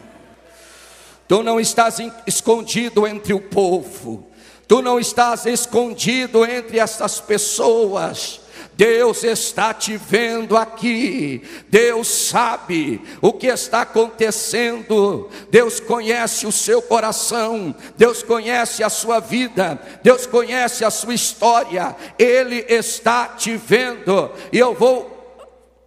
Tu 1.27 1.43
não 1.43 1.59
estás 1.59 1.97
escondido 2.27 3.07
entre 3.07 3.33
o 3.33 3.39
povo, 3.39 4.27
tu 4.67 4.81
não 4.81 4.99
estás 4.99 5.45
escondido 5.45 6.45
entre 6.45 6.79
essas 6.79 7.19
pessoas 7.19 8.42
Deus 8.75 9.23
está 9.23 9.73
te 9.73 9.97
vendo 9.97 10.57
aqui, 10.57 11.43
Deus 11.69 12.07
sabe 12.07 13.01
o 13.21 13.31
que 13.31 13.47
está 13.47 13.81
acontecendo, 13.81 15.29
Deus 15.51 15.79
conhece 15.79 16.47
o 16.47 16.51
seu 16.51 16.81
coração, 16.81 17.75
Deus 17.95 18.23
conhece 18.23 18.83
a 18.83 18.89
sua 18.89 19.19
vida, 19.19 19.79
Deus 20.01 20.25
conhece 20.25 20.83
a 20.83 20.89
sua 20.89 21.13
história, 21.13 21.95
Ele 22.17 22.65
está 22.67 23.27
te 23.27 23.55
vendo, 23.55 24.31
e 24.51 24.57
eu 24.57 24.73
vou 24.73 25.13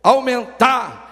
aumentar 0.02 1.05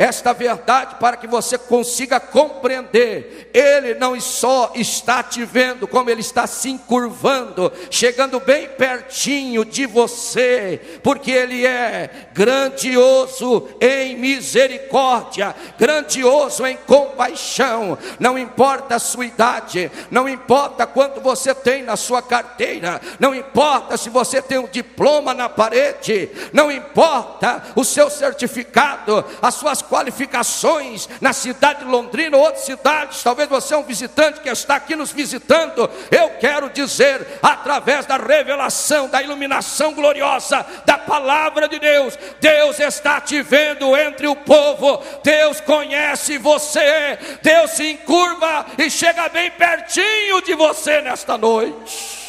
esta 0.00 0.32
verdade 0.32 0.94
para 0.98 1.14
que 1.14 1.26
você 1.26 1.58
consiga 1.58 2.18
compreender. 2.18 3.50
Ele 3.52 3.92
não 3.96 4.18
só 4.18 4.72
está 4.74 5.22
te 5.22 5.44
vendo, 5.44 5.86
como 5.86 6.08
ele 6.08 6.22
está 6.22 6.46
se 6.46 6.70
encurvando, 6.70 7.70
chegando 7.90 8.40
bem 8.40 8.66
pertinho 8.66 9.62
de 9.62 9.84
você, 9.84 10.80
porque 11.02 11.30
ele 11.30 11.66
é 11.66 12.28
grandioso 12.32 13.68
em 13.78 14.16
misericórdia, 14.16 15.54
grandioso 15.78 16.66
em 16.66 16.78
compaixão. 16.78 17.98
Não 18.18 18.38
importa 18.38 18.94
a 18.94 18.98
sua 18.98 19.26
idade, 19.26 19.92
não 20.10 20.26
importa 20.26 20.86
quanto 20.86 21.20
você 21.20 21.54
tem 21.54 21.82
na 21.82 21.96
sua 21.96 22.22
carteira, 22.22 23.02
não 23.18 23.34
importa 23.34 23.98
se 23.98 24.08
você 24.08 24.40
tem 24.40 24.56
um 24.56 24.66
diploma 24.66 25.34
na 25.34 25.50
parede, 25.50 26.30
não 26.54 26.72
importa 26.72 27.64
o 27.76 27.84
seu 27.84 28.08
certificado, 28.08 29.22
as 29.42 29.56
suas 29.56 29.89
qualificações 29.90 31.08
na 31.20 31.32
cidade 31.32 31.80
de 31.80 31.90
Londrina 31.90 32.36
ou 32.36 32.44
outras 32.44 32.64
cidades, 32.64 33.22
talvez 33.24 33.48
você 33.48 33.74
é 33.74 33.76
um 33.76 33.82
visitante 33.82 34.40
que 34.40 34.48
está 34.48 34.76
aqui 34.76 34.94
nos 34.94 35.10
visitando. 35.10 35.90
Eu 36.12 36.30
quero 36.38 36.70
dizer, 36.70 37.26
através 37.42 38.06
da 38.06 38.16
revelação, 38.16 39.08
da 39.08 39.20
iluminação 39.20 39.92
gloriosa 39.92 40.64
da 40.86 40.96
palavra 40.96 41.68
de 41.68 41.80
Deus, 41.80 42.16
Deus 42.40 42.78
está 42.78 43.20
te 43.20 43.42
vendo 43.42 43.96
entre 43.96 44.28
o 44.28 44.36
povo, 44.36 45.02
Deus 45.24 45.60
conhece 45.60 46.38
você, 46.38 47.18
Deus 47.42 47.72
se 47.72 47.90
encurva 47.90 48.66
e 48.78 48.88
chega 48.88 49.28
bem 49.28 49.50
pertinho 49.50 50.40
de 50.42 50.54
você 50.54 51.00
nesta 51.00 51.36
noite. 51.36 52.20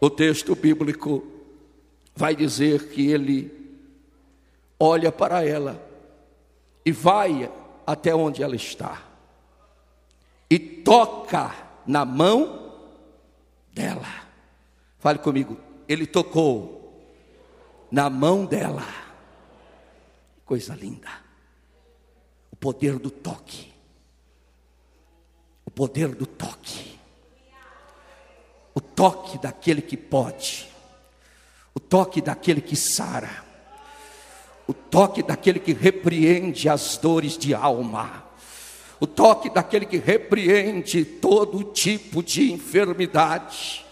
O 0.00 0.08
texto 0.08 0.54
bíblico 0.54 1.33
vai 2.14 2.34
dizer 2.34 2.88
que 2.90 3.08
ele 3.10 3.52
olha 4.78 5.10
para 5.10 5.44
ela 5.44 5.80
e 6.84 6.92
vai 6.92 7.50
até 7.86 8.14
onde 8.14 8.42
ela 8.42 8.56
está 8.56 9.02
e 10.48 10.58
toca 10.58 11.54
na 11.86 12.04
mão 12.04 12.72
dela. 13.72 14.06
Fale 14.98 15.18
comigo, 15.18 15.58
ele 15.88 16.06
tocou 16.06 17.02
na 17.90 18.08
mão 18.08 18.46
dela. 18.46 18.86
Coisa 20.44 20.74
linda. 20.74 21.10
O 22.50 22.56
poder 22.56 22.98
do 22.98 23.10
toque. 23.10 23.72
O 25.66 25.70
poder 25.70 26.14
do 26.14 26.26
toque 26.26 26.94
o 28.74 28.80
toque 28.80 29.38
daquele 29.38 29.80
que 29.80 29.96
pode, 29.96 30.68
toque 31.88 32.20
daquele 32.20 32.60
que 32.60 32.76
sara, 32.76 33.44
o 34.66 34.72
toque 34.72 35.22
daquele 35.22 35.58
que 35.58 35.72
repreende 35.72 36.68
as 36.68 36.96
dores 36.96 37.36
de 37.36 37.54
alma, 37.54 38.24
o 39.00 39.06
toque 39.06 39.50
daquele 39.50 39.86
que 39.86 39.98
repreende 39.98 41.04
todo 41.04 41.64
tipo 41.64 42.22
de 42.22 42.52
enfermidade, 42.52 43.84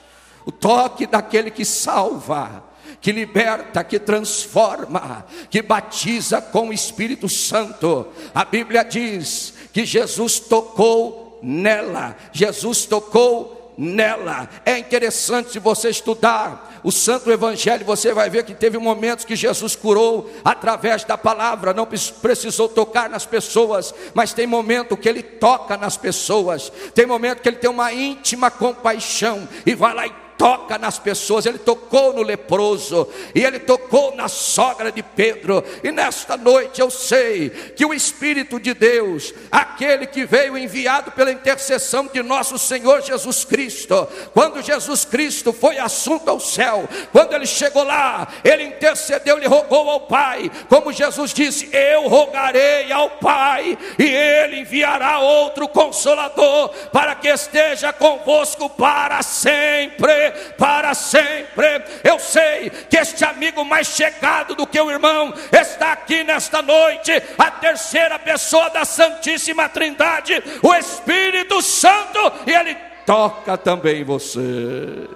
o 0.44 0.50
toque 0.50 1.06
daquele 1.06 1.50
que 1.50 1.64
salva, 1.64 2.64
que 3.00 3.12
liberta, 3.12 3.84
que 3.84 3.98
transforma, 3.98 5.26
que 5.50 5.60
batiza 5.60 6.40
com 6.40 6.68
o 6.68 6.72
Espírito 6.72 7.28
Santo. 7.28 8.06
A 8.34 8.44
Bíblia 8.44 8.84
diz 8.84 9.54
que 9.72 9.84
Jesus 9.84 10.38
tocou 10.38 11.40
nela, 11.42 12.16
Jesus 12.32 12.86
tocou 12.86 13.74
nela. 13.76 14.48
É 14.64 14.78
interessante 14.78 15.58
você 15.58 15.90
estudar 15.90 16.71
o 16.82 16.90
Santo 16.90 17.30
Evangelho, 17.30 17.84
você 17.84 18.12
vai 18.12 18.28
ver 18.28 18.44
que 18.44 18.54
teve 18.54 18.78
momentos 18.78 19.24
que 19.24 19.36
Jesus 19.36 19.76
curou 19.76 20.30
através 20.44 21.04
da 21.04 21.16
palavra, 21.16 21.72
não 21.72 21.86
precisou 21.86 22.68
tocar 22.68 23.08
nas 23.08 23.24
pessoas, 23.24 23.94
mas 24.14 24.32
tem 24.32 24.46
momento 24.46 24.96
que 24.96 25.08
ele 25.08 25.22
toca 25.22 25.76
nas 25.76 25.96
pessoas, 25.96 26.72
tem 26.94 27.06
momento 27.06 27.40
que 27.40 27.48
ele 27.48 27.56
tem 27.56 27.70
uma 27.70 27.92
íntima 27.92 28.50
compaixão 28.50 29.48
e 29.64 29.74
vai 29.74 29.94
lá 29.94 30.06
e 30.06 30.21
toca 30.38 30.78
nas 30.78 30.98
pessoas, 30.98 31.46
ele 31.46 31.58
tocou 31.58 32.12
no 32.12 32.22
leproso, 32.22 33.08
e 33.34 33.44
ele 33.44 33.58
tocou 33.58 34.14
na 34.14 34.28
sogra 34.28 34.90
de 34.90 35.02
Pedro, 35.02 35.64
e 35.82 35.90
nesta 35.90 36.36
noite 36.36 36.80
eu 36.80 36.90
sei 36.90 37.50
que 37.50 37.84
o 37.84 37.94
Espírito 37.94 38.58
de 38.58 38.74
Deus, 38.74 39.32
aquele 39.50 40.06
que 40.06 40.24
veio 40.24 40.56
enviado 40.56 41.10
pela 41.12 41.32
intercessão 41.32 42.08
de 42.12 42.22
nosso 42.22 42.58
Senhor 42.58 43.02
Jesus 43.02 43.44
Cristo, 43.44 44.08
quando 44.32 44.62
Jesus 44.62 45.04
Cristo 45.04 45.52
foi 45.52 45.78
assunto 45.78 46.28
ao 46.28 46.40
céu, 46.40 46.88
quando 47.10 47.34
ele 47.34 47.46
chegou 47.46 47.84
lá, 47.84 48.28
ele 48.44 48.64
intercedeu, 48.64 49.36
ele 49.36 49.48
rogou 49.48 49.90
ao 49.90 50.00
Pai, 50.02 50.50
como 50.68 50.92
Jesus 50.92 51.32
disse: 51.32 51.68
Eu 51.72 52.08
rogarei 52.08 52.90
ao 52.92 53.10
Pai, 53.10 53.78
e 53.98 54.04
ele 54.04 54.60
enviará 54.60 55.18
outro 55.18 55.68
consolador 55.68 56.68
para 56.92 57.14
que 57.14 57.28
esteja 57.28 57.92
convosco 57.92 58.68
para 58.70 59.22
sempre 59.22 60.21
para 60.56 60.94
sempre. 60.94 61.66
Eu 62.04 62.18
sei 62.18 62.70
que 62.70 62.96
este 62.96 63.24
amigo 63.24 63.64
mais 63.64 63.88
chegado 63.88 64.54
do 64.54 64.66
que 64.66 64.80
o 64.80 64.90
irmão 64.90 65.34
está 65.52 65.92
aqui 65.92 66.22
nesta 66.24 66.62
noite, 66.62 67.12
a 67.38 67.50
terceira 67.50 68.18
pessoa 68.18 68.70
da 68.70 68.84
Santíssima 68.84 69.68
Trindade, 69.68 70.42
o 70.62 70.74
Espírito 70.74 71.60
Santo, 71.62 72.32
e 72.46 72.52
ele 72.52 72.74
toca 73.06 73.56
também 73.56 74.04
você. 74.04 75.08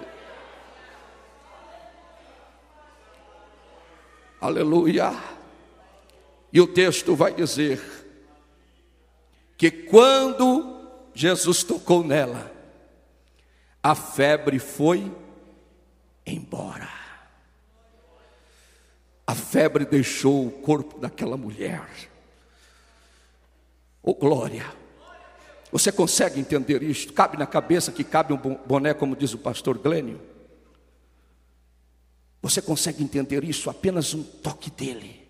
Aleluia. 4.39 5.13
E 6.53 6.61
o 6.61 6.67
texto 6.67 7.15
vai 7.15 7.33
dizer 7.33 7.81
que 9.57 9.71
quando 9.71 10.77
Jesus 11.13 11.63
tocou 11.63 12.03
nela, 12.03 12.51
a 13.87 13.95
febre 13.95 14.59
foi 14.59 15.09
embora. 16.25 16.89
A 19.25 19.33
febre 19.33 19.85
deixou 19.85 20.45
o 20.45 20.51
corpo 20.51 20.99
daquela 20.99 21.37
mulher. 21.37 21.87
Oh 24.03 24.13
glória! 24.13 24.65
Você 25.71 25.89
consegue 25.89 26.37
entender 26.37 26.83
isto? 26.83 27.13
Cabe 27.13 27.37
na 27.37 27.47
cabeça 27.47 27.89
que 27.89 28.03
cabe 28.03 28.33
um 28.33 28.37
boné, 28.37 28.93
como 28.93 29.15
diz 29.15 29.33
o 29.33 29.37
pastor 29.37 29.77
Glênio? 29.77 30.19
Você 32.41 32.61
consegue 32.61 33.01
entender 33.01 33.41
isso? 33.45 33.69
Apenas 33.69 34.13
um 34.13 34.21
toque 34.21 34.69
dele. 34.69 35.25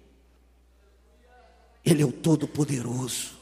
Ele 1.86 2.02
é 2.02 2.06
o 2.08 2.12
Todo-Poderoso. 2.12 3.38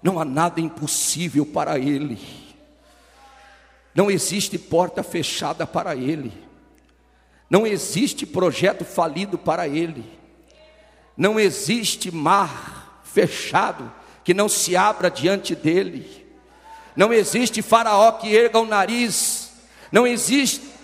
Não 0.00 0.20
há 0.20 0.24
nada 0.24 0.60
impossível 0.60 1.44
para 1.44 1.80
ele. 1.80 2.45
Não 3.96 4.10
existe 4.10 4.58
porta 4.58 5.02
fechada 5.02 5.66
para 5.66 5.96
ele. 5.96 6.32
Não 7.48 7.66
existe 7.66 8.26
projeto 8.26 8.84
falido 8.84 9.38
para 9.38 9.66
ele. 9.66 10.04
Não 11.16 11.40
existe 11.40 12.10
mar 12.10 13.02
fechado 13.04 13.90
que 14.22 14.34
não 14.34 14.48
se 14.48 14.76
abra 14.76 15.10
diante 15.10 15.54
dele. 15.54 16.26
Não 16.94 17.12
existe 17.12 17.62
faraó 17.62 18.12
que 18.12 18.34
erga 18.34 18.58
o 18.58 18.66
nariz. 18.66 19.52
Não 19.90 20.06
existe 20.06 20.76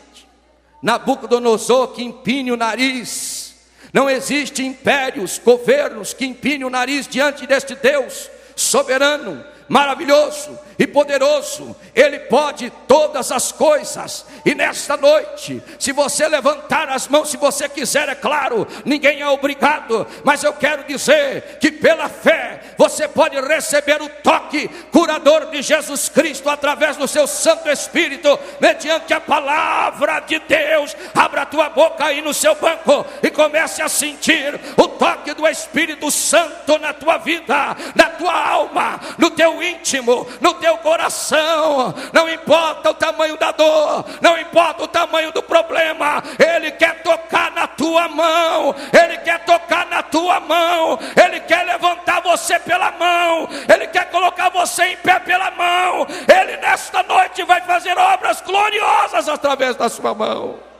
Nabucodonosor 0.82 1.88
que 1.88 2.02
empine 2.02 2.50
o 2.50 2.56
nariz. 2.56 3.54
Não 3.92 4.10
existe 4.10 4.64
impérios, 4.64 5.38
governos 5.38 6.12
que 6.12 6.24
empine 6.24 6.64
o 6.64 6.70
nariz 6.70 7.06
diante 7.06 7.46
deste 7.46 7.76
Deus 7.76 8.28
soberano, 8.56 9.44
maravilhoso 9.72 10.58
e 10.78 10.86
poderoso, 10.86 11.74
Ele 11.94 12.18
pode 12.18 12.70
todas 12.86 13.32
as 13.32 13.50
coisas. 13.50 14.26
E 14.44 14.54
nesta 14.54 14.98
noite, 14.98 15.62
se 15.78 15.92
você 15.92 16.28
levantar 16.28 16.90
as 16.90 17.08
mãos, 17.08 17.30
se 17.30 17.38
você 17.38 17.66
quiser, 17.70 18.06
é 18.10 18.14
claro, 18.14 18.68
ninguém 18.84 19.22
é 19.22 19.28
obrigado, 19.28 20.06
mas 20.24 20.44
eu 20.44 20.52
quero 20.52 20.84
dizer 20.84 21.56
que 21.58 21.72
pela 21.72 22.06
fé 22.10 22.60
você 22.76 23.08
pode 23.08 23.40
receber 23.40 24.02
o 24.02 24.10
toque 24.10 24.68
curador 24.90 25.46
de 25.46 25.62
Jesus 25.62 26.10
Cristo 26.10 26.50
através 26.50 26.98
do 26.98 27.08
seu 27.08 27.26
Santo 27.26 27.70
Espírito, 27.70 28.38
mediante 28.60 29.14
a 29.14 29.20
palavra 29.20 30.20
de 30.20 30.38
Deus. 30.40 30.94
Abra 31.14 31.42
a 31.42 31.46
tua 31.46 31.70
boca 31.70 32.04
aí 32.04 32.20
no 32.20 32.34
seu 32.34 32.54
banco 32.56 33.06
e 33.22 33.30
comece 33.30 33.80
a 33.80 33.88
sentir 33.88 34.60
o 34.76 34.86
toque 34.86 35.32
do 35.32 35.48
Espírito 35.48 36.10
Santo 36.10 36.78
na 36.78 36.92
tua 36.92 37.16
vida, 37.16 37.74
na 37.94 38.10
tua 38.10 38.48
alma, 38.50 39.00
no 39.16 39.30
teu 39.30 39.61
íntimo, 39.62 40.26
no 40.40 40.54
teu 40.54 40.76
coração. 40.78 41.94
Não 42.12 42.28
importa 42.28 42.90
o 42.90 42.94
tamanho 42.94 43.36
da 43.36 43.52
dor, 43.52 44.04
não 44.20 44.38
importa 44.38 44.84
o 44.84 44.88
tamanho 44.88 45.32
do 45.32 45.42
problema, 45.42 46.22
Ele 46.38 46.72
quer 46.72 47.02
tocar 47.02 47.50
na 47.52 47.66
tua 47.66 48.08
mão, 48.08 48.74
Ele 48.92 49.18
quer 49.18 49.44
tocar 49.44 49.86
na 49.86 50.02
tua 50.02 50.40
mão, 50.40 50.98
Ele 51.16 51.40
quer 51.40 51.64
levantar 51.64 52.20
você 52.20 52.58
pela 52.58 52.90
mão, 52.92 53.48
Ele 53.72 53.86
quer 53.86 54.10
colocar 54.10 54.48
você 54.48 54.84
em 54.84 54.96
pé 54.96 55.18
pela 55.20 55.50
mão, 55.52 56.06
Ele 56.28 56.56
nesta 56.58 57.02
noite 57.02 57.44
vai 57.44 57.60
fazer 57.62 57.96
obras 57.96 58.40
gloriosas 58.40 59.28
através 59.28 59.76
da 59.76 59.88
sua 59.88 60.14
mão. 60.14 60.72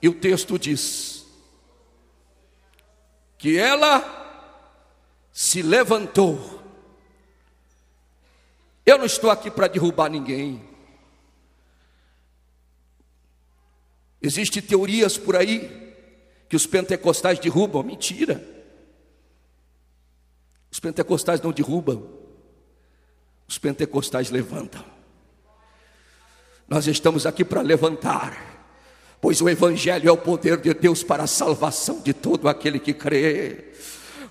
E 0.00 0.08
o 0.08 0.14
texto 0.14 0.58
diz 0.58 1.26
que 3.36 3.58
ela 3.58 4.27
se 5.38 5.62
levantou. 5.62 6.60
Eu 8.84 8.98
não 8.98 9.04
estou 9.04 9.30
aqui 9.30 9.48
para 9.48 9.68
derrubar 9.68 10.10
ninguém. 10.10 10.60
Existem 14.20 14.60
teorias 14.60 15.16
por 15.16 15.36
aí 15.36 15.94
que 16.48 16.56
os 16.56 16.66
pentecostais 16.66 17.38
derrubam. 17.38 17.84
Mentira. 17.84 18.44
Os 20.72 20.80
pentecostais 20.80 21.40
não 21.40 21.52
derrubam. 21.52 22.04
Os 23.46 23.58
pentecostais 23.58 24.30
levantam. 24.30 24.84
Nós 26.66 26.88
estamos 26.88 27.26
aqui 27.26 27.44
para 27.44 27.62
levantar, 27.62 28.66
pois 29.20 29.40
o 29.40 29.48
Evangelho 29.48 30.08
é 30.08 30.12
o 30.12 30.18
poder 30.18 30.56
de 30.56 30.74
Deus 30.74 31.04
para 31.04 31.22
a 31.22 31.28
salvação 31.28 32.00
de 32.00 32.12
todo 32.12 32.48
aquele 32.48 32.80
que 32.80 32.92
crê. 32.92 33.68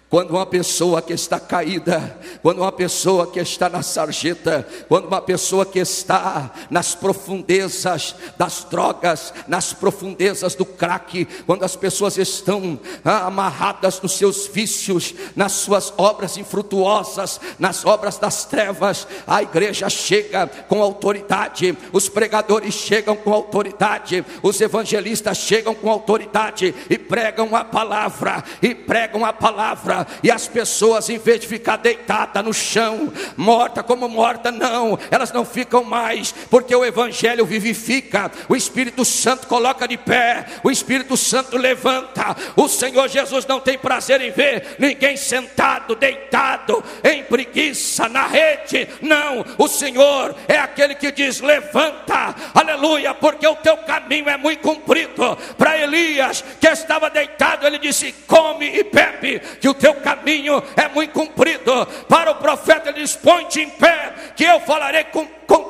Quando 0.10 0.32
uma 0.32 0.46
pessoa 0.46 1.02
que 1.02 1.12
está 1.12 1.38
caída, 1.38 2.18
quando 2.42 2.60
uma 2.60 2.72
pessoa 2.72 3.28
que 3.28 3.42
está 3.42 3.68
na 3.68 3.82
sarjeta, 3.82 4.66
quando 4.88 5.06
uma 5.06 5.22
pessoa 5.22 5.66
que 5.66 5.80
está 5.80 6.50
nas 6.70 6.96
profundezas 6.96 8.16
das 8.38 8.64
drogas, 8.64 9.34
nas 9.50 9.74
profundezas 9.74 10.56
do 10.56 10.64
crack, 10.64 11.26
quando 11.46 11.64
as 11.64 11.76
pessoas 11.76 12.18
estão 12.18 12.80
ah, 13.04 13.26
amarradas 13.26 14.02
nos 14.02 14.14
seus 14.14 14.48
vícios, 14.48 15.14
nas 15.36 15.52
suas 15.52 15.94
obras 15.98 16.38
infrutuosas, 16.38 17.42
nas 17.60 17.86
obras 17.86 18.18
das 18.18 18.46
trevas, 18.46 19.06
a 19.28 19.44
igreja 19.44 19.90
chega 19.90 20.48
com 20.70 20.82
autoridade, 20.82 21.78
os 21.92 22.08
pregadores 22.08 22.74
chegam 22.74 23.14
com 23.14 23.34
autoridade, 23.34 24.26
os 24.42 24.62
evangelistas 24.62 25.38
chegam 25.38 25.76
com 25.76 25.90
autoridade 25.92 26.74
e 26.90 26.98
pregam 26.98 27.54
a 27.54 27.66
palavra, 27.66 28.42
e 28.62 28.74
pregam 28.74 29.26
a 29.26 29.34
palavra 29.34 29.97
e 30.22 30.32
as 30.32 30.48
pessoas, 30.48 31.10
em 31.10 31.18
vez 31.18 31.42
de 31.42 31.48
ficar 31.48 31.78
deitada 31.78 32.42
no 32.44 32.54
chão, 32.54 33.12
morta 33.36 33.82
como 33.82 34.08
morta, 34.10 34.52
não, 34.52 34.98
elas 35.10 35.32
não 35.32 35.46
ficam 35.46 35.84
mais, 35.84 36.34
porque 36.50 36.76
o 36.76 36.86
Evangelho 36.86 37.46
vivifica, 37.46 38.32
o 38.50 38.56
Espírito 38.56 39.06
Santo 39.06 39.48
coloca 39.48 39.88
de 39.88 39.98
pé, 39.98 40.46
o 40.64 40.72
Espírito 40.72 41.16
Santo 41.16 41.58
levanta. 41.58 42.36
O 42.56 42.68
Senhor 42.68 43.08
Jesus 43.08 43.46
não 43.46 43.60
tem 43.60 43.78
prazer 43.78 44.22
em 44.22 44.32
ver 44.32 44.76
ninguém 44.80 45.16
sentado, 45.18 45.96
deitado, 45.96 46.84
em 47.04 47.24
preguiça, 47.24 48.10
na 48.10 48.28
rede, 48.28 48.88
não, 49.02 49.46
o 49.58 49.68
Senhor 49.68 50.36
é 50.48 50.58
aquele 50.58 50.96
que 50.96 51.12
diz: 51.12 51.42
levanta, 51.42 52.36
aleluia, 52.54 53.14
porque 53.14 53.48
o 53.48 53.56
teu 53.56 53.78
caminho 53.78 54.30
é 54.30 54.38
muito 54.38 54.62
comprido. 54.62 55.38
Para 55.58 55.78
Elias, 55.78 56.44
que 56.60 56.68
estava 56.68 57.10
deitado, 57.10 57.66
ele 57.66 57.78
disse: 57.78 58.14
come 58.28 58.66
e 58.66 58.84
bebe, 58.84 59.27
que 59.68 59.70
o 59.70 59.74
teu 59.74 59.96
caminho 59.96 60.64
é 60.76 60.88
muito 60.88 61.12
comprido. 61.12 61.86
Para 62.08 62.32
o 62.32 62.36
profeta, 62.36 62.90
ele 62.90 63.02
diz: 63.02 63.16
põe-te 63.16 63.62
em 63.62 63.70
pé, 63.70 64.14
que 64.36 64.44
eu 64.44 64.60
falarei 64.62 65.04
com, 65.06 65.28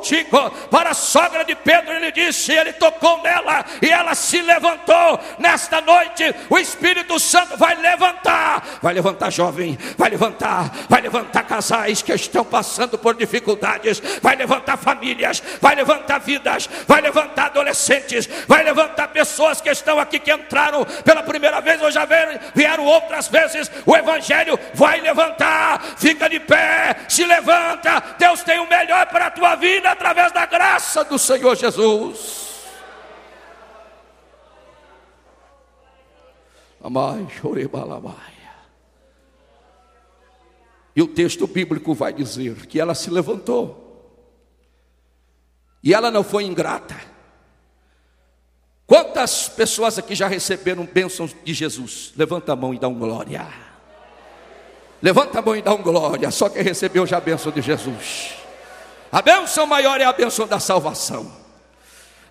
contigo. 0.08 0.50
Para 0.72 0.92
a 0.92 0.94
sogra 0.94 1.44
de 1.44 1.56
Pedro, 1.56 1.94
ele 1.94 2.12
disse: 2.12 2.54
ele 2.54 2.74
tocou 2.74 3.22
nela 3.22 3.66
e 3.82 3.90
ela 3.90 4.16
se 4.16 4.42
levantou. 4.42 5.20
Nesta 5.38 5.82
noite, 5.82 6.34
o 6.50 6.58
Espírito 6.58 7.20
Santo 7.20 7.58
vai 7.58 7.76
levantar, 7.76 8.64
vai 8.82 8.94
levantar 8.94 9.30
jovem, 9.30 9.78
vai 9.98 10.10
levantar, 10.10 10.72
vai 10.90 11.02
levantar 11.02 11.44
casais 11.44 12.02
que 12.02 12.14
estão 12.14 12.46
passando 12.46 12.98
por 12.98 13.16
dificuldades, 13.16 14.02
vai 14.22 14.36
levantar 14.36 14.78
famílias, 14.78 15.44
vai 15.62 15.76
levantar 15.76 16.20
vidas, 16.20 16.70
vai 16.88 17.02
levantar 17.02 17.48
adolescentes, 17.48 18.30
vai 18.48 18.64
levantar 18.64 19.10
pessoas 19.10 19.60
que 19.60 19.70
estão 19.70 20.00
aqui 20.00 20.20
que 20.20 20.32
entraram 20.32 20.86
pela 21.04 21.24
primeira 21.24 21.60
vez 21.60 21.82
ou 21.82 21.92
já 21.92 22.06
vieram, 22.06 22.40
vieram 22.56 22.86
outras 22.86 23.28
vezes. 23.28 23.70
O 23.86 23.96
Evangelho 23.96 24.60
vai 24.74 25.02
levantar, 25.02 25.82
fica 25.98 26.30
de 26.30 26.40
pé, 26.40 26.96
se 27.10 27.26
levanta. 27.26 28.04
Deus 28.18 28.44
tem 28.44 28.60
o 28.60 28.68
melhor 28.68 29.08
para 29.08 29.28
a 29.28 29.32
tua 29.32 29.56
vida 29.56 29.97
através 29.98 30.32
da 30.32 30.46
graça 30.46 31.04
do 31.04 31.18
Senhor 31.18 31.56
Jesus. 31.56 32.48
Amai, 36.82 37.28
chorebalabai. 37.42 38.38
E 40.96 41.02
o 41.02 41.08
texto 41.08 41.46
bíblico 41.48 41.94
vai 41.94 42.14
dizer 42.14 42.68
que 42.68 42.80
ela 42.80 42.96
se 42.96 43.10
levantou. 43.10 43.84
E 45.84 45.94
ela 45.94 46.10
não 46.10 46.24
foi 46.24 46.44
ingrata. 46.44 46.96
Quantas 48.86 49.50
pessoas 49.50 49.98
aqui 49.98 50.16
já 50.16 50.28
receberam 50.28 50.86
bênçãos 50.86 51.36
de 51.44 51.54
Jesus? 51.54 52.14
Levanta 52.16 52.54
a 52.54 52.56
mão 52.56 52.74
e 52.74 52.80
dá 52.80 52.88
um 52.88 52.98
glória. 52.98 53.48
Levanta 55.02 55.40
a 55.40 55.42
mão 55.42 55.56
e 55.56 55.62
dá 55.62 55.74
um 55.74 55.82
glória. 55.82 56.32
Só 56.32 56.50
quem 56.50 56.64
recebeu 56.64 57.06
já 57.06 57.18
a 57.18 57.22
bênção 57.22 57.52
de 57.52 57.62
Jesus. 57.62 58.47
A 59.12 59.22
bênção 59.22 59.66
maior 59.66 60.00
é 60.02 60.06
a 60.06 60.14
bênção 60.14 60.48
da 60.48 60.60
salvação. 60.60 61.32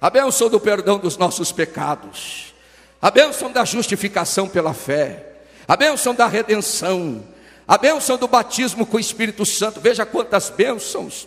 A 0.00 0.10
bênção 0.10 0.48
do 0.48 0.60
perdão 0.60 0.98
dos 0.98 1.16
nossos 1.16 1.52
pecados. 1.52 2.54
A 3.00 3.10
bênção 3.10 3.50
da 3.50 3.64
justificação 3.64 4.48
pela 4.48 4.74
fé. 4.74 5.26
A 5.66 5.76
bênção 5.76 6.14
da 6.14 6.26
redenção. 6.26 7.24
A 7.66 7.78
bênção 7.78 8.16
do 8.16 8.28
batismo 8.28 8.86
com 8.86 8.96
o 8.96 9.00
Espírito 9.00 9.44
Santo. 9.46 9.80
Veja 9.80 10.04
quantas 10.04 10.50
bênçãos. 10.50 11.26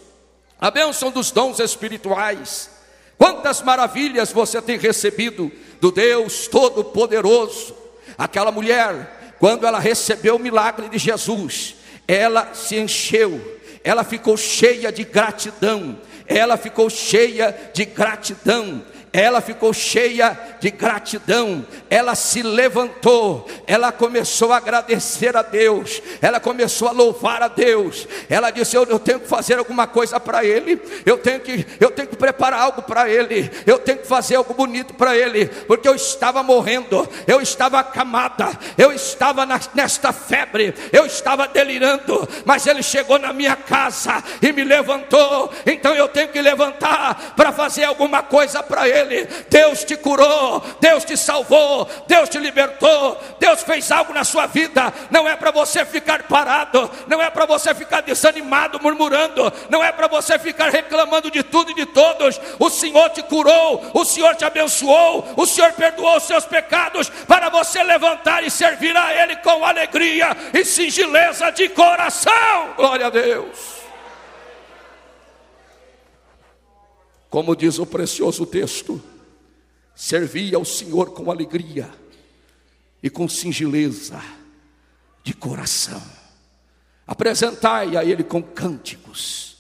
A 0.59 0.69
bênção 0.69 1.11
dos 1.11 1.31
dons 1.31 1.59
espirituais. 1.59 2.69
Quantas 3.17 3.61
maravilhas 3.61 4.31
você 4.31 4.61
tem 4.61 4.77
recebido 4.77 5.51
do 5.81 5.91
Deus 5.91 6.47
Todo-Poderoso. 6.47 7.75
Aquela 8.17 8.51
mulher 8.51 9.19
quando 9.39 9.65
ela 9.65 9.79
recebeu 9.79 10.35
o 10.35 10.39
milagre 10.39 10.89
de 10.89 10.97
Jesus, 10.97 11.75
ela 12.05 12.53
se 12.53 12.77
encheu, 12.77 13.58
ela 13.89 14.03
ficou 14.03 14.37
cheia 14.37 14.91
de 14.91 15.03
gratidão, 15.03 15.97
ela 16.27 16.57
ficou 16.57 16.91
cheia 16.91 17.57
de 17.73 17.85
gratidão 17.85 18.83
ela 19.11 19.41
ficou 19.41 19.73
cheia 19.73 20.37
de 20.59 20.69
gratidão, 20.69 21.65
ela 21.89 22.13
se 22.13 22.43
levantou, 22.43 23.47
ela 23.65 23.91
começou 23.91 24.53
a 24.53 24.57
agradecer 24.57 25.35
a 25.35 25.41
Deus, 25.41 26.01
ela 26.21 26.39
começou 26.39 26.87
a 26.87 26.91
louvar 26.91 27.41
a 27.41 27.47
Deus, 27.47 28.07
ela 28.29 28.51
disse: 28.51 28.75
Eu, 28.75 28.83
eu 28.83 28.99
tenho 28.99 29.19
que 29.19 29.27
fazer 29.27 29.57
alguma 29.57 29.87
coisa 29.87 30.19
para 30.19 30.45
Ele, 30.45 30.79
eu 31.05 31.17
tenho, 31.17 31.39
que, 31.39 31.65
eu 31.79 31.89
tenho 31.89 32.07
que 32.07 32.15
preparar 32.15 32.61
algo 32.61 32.83
para 32.83 33.09
Ele, 33.09 33.49
eu 33.65 33.79
tenho 33.79 33.97
que 33.97 34.07
fazer 34.07 34.35
algo 34.35 34.53
bonito 34.53 34.93
para 34.93 35.17
Ele, 35.17 35.47
porque 35.47 35.87
eu 35.87 35.95
estava 35.95 36.43
morrendo, 36.43 37.07
eu 37.25 37.41
estava 37.41 37.79
acamada, 37.79 38.49
eu 38.77 38.91
estava 38.91 39.45
na, 39.45 39.59
nesta 39.73 40.13
febre, 40.13 40.73
eu 40.91 41.05
estava 41.05 41.47
delirando, 41.47 42.27
mas 42.45 42.67
Ele 42.67 42.83
chegou 42.83 43.17
na 43.17 43.33
minha 43.33 43.55
casa 43.55 44.23
e 44.41 44.51
me 44.51 44.63
levantou, 44.63 45.51
então 45.65 45.95
eu 45.95 46.07
tenho 46.07 46.27
que 46.29 46.41
levantar 46.41 47.33
para 47.35 47.51
fazer 47.51 47.85
alguma 47.85 48.21
coisa 48.21 48.61
para 48.61 48.87
Ele 48.87 48.98
ele. 48.99 49.25
Deus 49.49 49.83
te 49.83 49.95
curou, 49.95 50.63
Deus 50.79 51.03
te 51.03 51.17
salvou, 51.17 51.87
Deus 52.07 52.29
te 52.29 52.37
libertou, 52.37 53.19
Deus 53.39 53.63
fez 53.63 53.91
algo 53.91 54.13
na 54.13 54.23
sua 54.23 54.45
vida. 54.45 54.93
Não 55.09 55.27
é 55.27 55.35
para 55.35 55.51
você 55.51 55.85
ficar 55.85 56.23
parado, 56.23 56.89
não 57.07 57.21
é 57.21 57.29
para 57.29 57.45
você 57.45 57.73
ficar 57.73 58.01
desanimado, 58.01 58.79
murmurando, 58.81 59.51
não 59.69 59.83
é 59.83 59.91
para 59.91 60.07
você 60.07 60.37
ficar 60.37 60.69
reclamando 60.69 61.31
de 61.31 61.43
tudo 61.43 61.71
e 61.71 61.75
de 61.75 61.85
todos. 61.85 62.39
O 62.59 62.69
Senhor 62.69 63.09
te 63.09 63.23
curou, 63.23 63.91
o 63.93 64.05
Senhor 64.05 64.35
te 64.35 64.45
abençoou, 64.45 65.33
o 65.35 65.45
Senhor 65.45 65.73
perdoou 65.73 66.17
os 66.17 66.23
seus 66.23 66.45
pecados 66.45 67.09
para 67.27 67.49
você 67.49 67.81
levantar 67.83 68.43
e 68.43 68.51
servir 68.51 68.95
a 68.95 69.13
Ele 69.13 69.35
com 69.37 69.63
alegria 69.63 70.35
e 70.53 70.65
singeleza 70.65 71.51
de 71.51 71.69
coração. 71.69 72.73
Glória 72.75 73.07
a 73.07 73.09
Deus. 73.09 73.78
Como 77.29 77.55
diz 77.55 77.77
o 77.77 77.85
precioso 77.85 78.45
texto, 78.45 79.01
servia 79.95 80.57
ao 80.57 80.65
Senhor 80.65 81.11
com 81.11 81.29
alegria 81.29 81.89
e 83.03 83.09
com 83.09 83.29
singeleza 83.29 84.19
de 85.23 85.33
coração. 85.33 86.01
Apresentai 87.05 87.95
a 87.95 88.03
Ele 88.03 88.23
com 88.23 88.41
cânticos, 88.41 89.57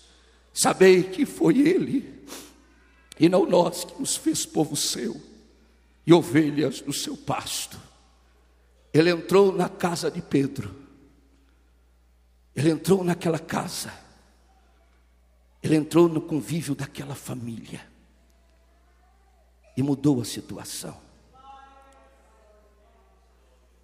sabei 0.53 1.03
que 1.03 1.25
foi 1.25 1.59
Ele 1.59 2.25
e 3.19 3.29
não 3.29 3.45
nós 3.45 3.83
que 3.83 3.99
nos 3.99 4.15
fez 4.15 4.45
povo 4.45 4.75
seu 4.75 5.19
e 6.07 6.13
ovelhas 6.13 6.81
do 6.81 6.93
seu 6.93 7.15
pasto. 7.15 7.79
Ele 8.91 9.11
entrou 9.11 9.51
na 9.51 9.69
casa 9.69 10.09
de 10.09 10.21
Pedro, 10.21 10.73
ele 12.55 12.71
entrou 12.71 13.03
naquela 13.03 13.37
casa 13.37 13.93
ele 15.61 15.75
entrou 15.75 16.07
no 16.07 16.21
convívio 16.21 16.73
daquela 16.73 17.15
família 17.15 17.85
e 19.75 19.83
mudou 19.83 20.21
a 20.21 20.25
situação. 20.25 20.99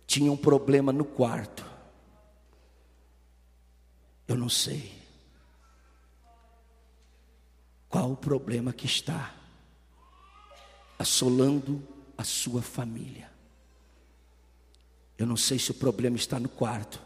Tinha 0.08 0.32
um 0.32 0.38
problema 0.38 0.94
no 0.94 1.04
quarto. 1.04 1.66
Eu 4.28 4.38
não 4.38 4.50
sei 4.50 4.94
qual 7.90 8.12
o 8.12 8.18
problema 8.18 8.72
que 8.72 8.86
está 8.86 9.36
assolando 10.98 11.82
a 12.18 12.24
sua 12.24 12.62
família. 12.62 13.30
Eu 15.18 15.26
não 15.26 15.38
sei 15.38 15.60
se 15.60 15.72
o 15.72 15.74
problema 15.74 16.16
está 16.16 16.40
no 16.40 16.50
quarto. 16.50 17.02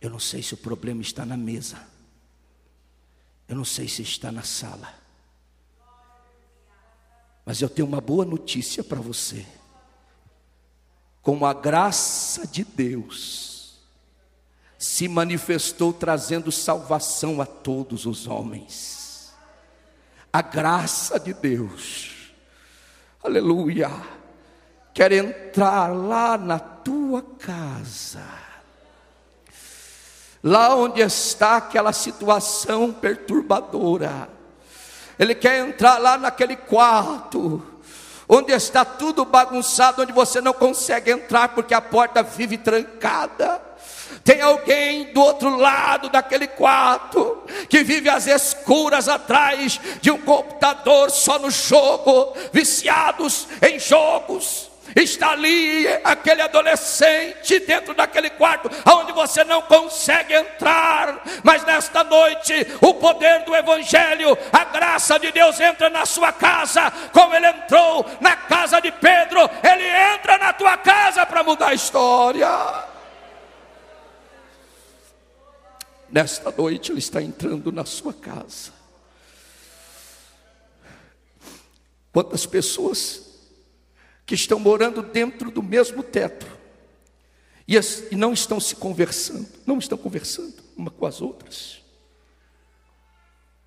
Eu 0.00 0.10
não 0.10 0.18
sei 0.18 0.42
se 0.42 0.54
o 0.54 0.56
problema 0.56 1.02
está 1.02 1.24
na 1.24 1.36
mesa. 1.36 1.91
Eu 3.48 3.56
não 3.56 3.64
sei 3.64 3.88
se 3.88 4.02
está 4.02 4.32
na 4.32 4.42
sala, 4.42 4.92
mas 7.44 7.60
eu 7.60 7.68
tenho 7.68 7.88
uma 7.88 8.00
boa 8.00 8.24
notícia 8.24 8.82
para 8.82 9.00
você. 9.00 9.46
Com 11.20 11.44
a 11.46 11.52
graça 11.52 12.46
de 12.46 12.64
Deus, 12.64 13.52
se 14.78 15.06
manifestou 15.06 15.92
trazendo 15.92 16.50
salvação 16.50 17.40
a 17.40 17.46
todos 17.46 18.06
os 18.06 18.26
homens. 18.26 19.32
a 20.32 20.40
graça 20.40 21.20
de 21.20 21.34
Deus, 21.34 22.32
aleluia, 23.22 23.90
quer 24.94 25.12
entrar 25.12 25.88
lá 25.88 26.38
na 26.38 26.58
tua 26.58 27.22
casa, 27.22 28.24
lá 30.42 30.74
onde 30.74 31.00
está 31.00 31.56
aquela 31.56 31.92
situação 31.92 32.92
perturbadora, 32.92 34.28
Ele 35.18 35.34
quer 35.34 35.60
entrar 35.60 35.98
lá 35.98 36.18
naquele 36.18 36.56
quarto, 36.56 37.62
onde 38.28 38.52
está 38.52 38.84
tudo 38.84 39.24
bagunçado, 39.24 40.02
onde 40.02 40.12
você 40.12 40.40
não 40.40 40.52
consegue 40.52 41.10
entrar 41.10 41.50
porque 41.50 41.74
a 41.74 41.80
porta 41.80 42.22
vive 42.22 42.58
trancada. 42.58 43.60
Tem 44.24 44.40
alguém 44.40 45.12
do 45.12 45.20
outro 45.20 45.56
lado 45.56 46.08
daquele 46.08 46.46
quarto 46.46 47.42
que 47.68 47.82
vive 47.82 48.08
às 48.08 48.26
escuras 48.26 49.08
atrás 49.08 49.80
de 50.00 50.10
um 50.10 50.18
computador 50.18 51.10
só 51.10 51.38
no 51.38 51.50
jogo, 51.50 52.34
viciados 52.52 53.48
em 53.62 53.78
jogos. 53.78 54.71
Está 54.94 55.32
ali 55.32 55.86
aquele 56.04 56.42
adolescente 56.42 57.58
dentro 57.60 57.94
daquele 57.94 58.30
quarto, 58.30 58.70
onde 58.86 59.12
você 59.12 59.44
não 59.44 59.62
consegue 59.62 60.34
entrar, 60.34 61.22
mas 61.42 61.64
nesta 61.64 62.04
noite 62.04 62.54
o 62.80 62.94
poder 62.94 63.44
do 63.44 63.54
Evangelho, 63.54 64.36
a 64.52 64.64
graça 64.64 65.18
de 65.18 65.30
Deus 65.32 65.58
entra 65.60 65.88
na 65.88 66.04
sua 66.04 66.32
casa, 66.32 66.90
como 67.12 67.34
ele 67.34 67.46
entrou 67.46 68.06
na 68.20 68.36
casa 68.36 68.80
de 68.80 68.92
Pedro, 68.92 69.40
ele 69.62 70.14
entra 70.14 70.38
na 70.38 70.52
tua 70.52 70.76
casa 70.76 71.24
para 71.24 71.42
mudar 71.42 71.68
a 71.68 71.74
história. 71.74 72.48
Nesta 76.10 76.50
noite 76.52 76.92
ele 76.92 76.98
está 76.98 77.22
entrando 77.22 77.72
na 77.72 77.86
sua 77.86 78.12
casa. 78.12 78.72
Quantas 82.12 82.44
pessoas 82.44 83.31
que 84.24 84.34
estão 84.34 84.58
morando 84.58 85.02
dentro 85.02 85.50
do 85.50 85.62
mesmo 85.62 86.02
teto 86.02 86.46
e, 87.66 87.78
as, 87.78 88.04
e 88.10 88.16
não 88.16 88.32
estão 88.32 88.60
se 88.60 88.76
conversando, 88.76 89.48
não 89.64 89.78
estão 89.78 89.96
conversando 89.96 90.54
uma 90.76 90.90
com 90.90 91.06
as 91.06 91.20
outras. 91.20 91.80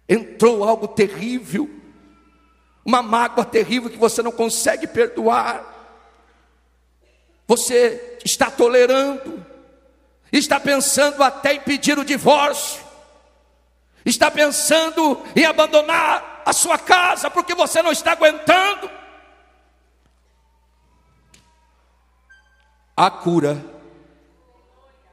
Entrou 0.08 0.63
algo 0.63 0.88
terrível, 0.88 1.70
uma 2.86 3.02
mágoa 3.02 3.44
terrível 3.44 3.89
que 3.89 3.98
você 3.98 4.22
não 4.22 4.32
consegue 4.32 4.86
perdoar. 4.86 5.74
Você 7.48 8.20
está 8.24 8.52
tolerando, 8.52 9.46
está 10.32 10.60
pensando 10.60 11.24
até 11.24 11.54
em 11.54 11.60
pedir 11.62 11.98
o 11.98 12.06
divórcio, 12.06 12.84
está 14.06 14.30
pensando 14.30 15.24
em 15.36 15.46
abandonar 15.46 16.44
a 16.46 16.54
sua 16.54 16.78
casa 16.78 17.30
porque 17.30 17.56
você 17.56 17.82
não 17.82 17.91
está 17.91 18.12
aguentando. 18.12 18.89
A 22.95 23.10
cura 23.12 23.63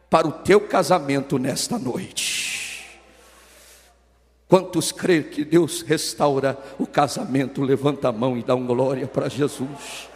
para 0.09 0.29
o 0.29 0.33
teu 0.33 0.61
casamento 0.61 1.39
nesta 1.39 1.79
noite. 1.79 3.01
Quantos 4.49 4.93
creem 4.93 5.23
que 5.23 5.45
Deus 5.45 5.81
restaura 5.81 6.59
o 6.79 6.87
casamento? 6.87 7.63
Levanta 7.63 8.09
a 8.09 8.13
mão 8.13 8.37
e 8.37 8.43
dá 8.43 8.55
um 8.55 8.67
glória 8.67 9.07
para 9.07 9.29
Jesus. 9.29 10.09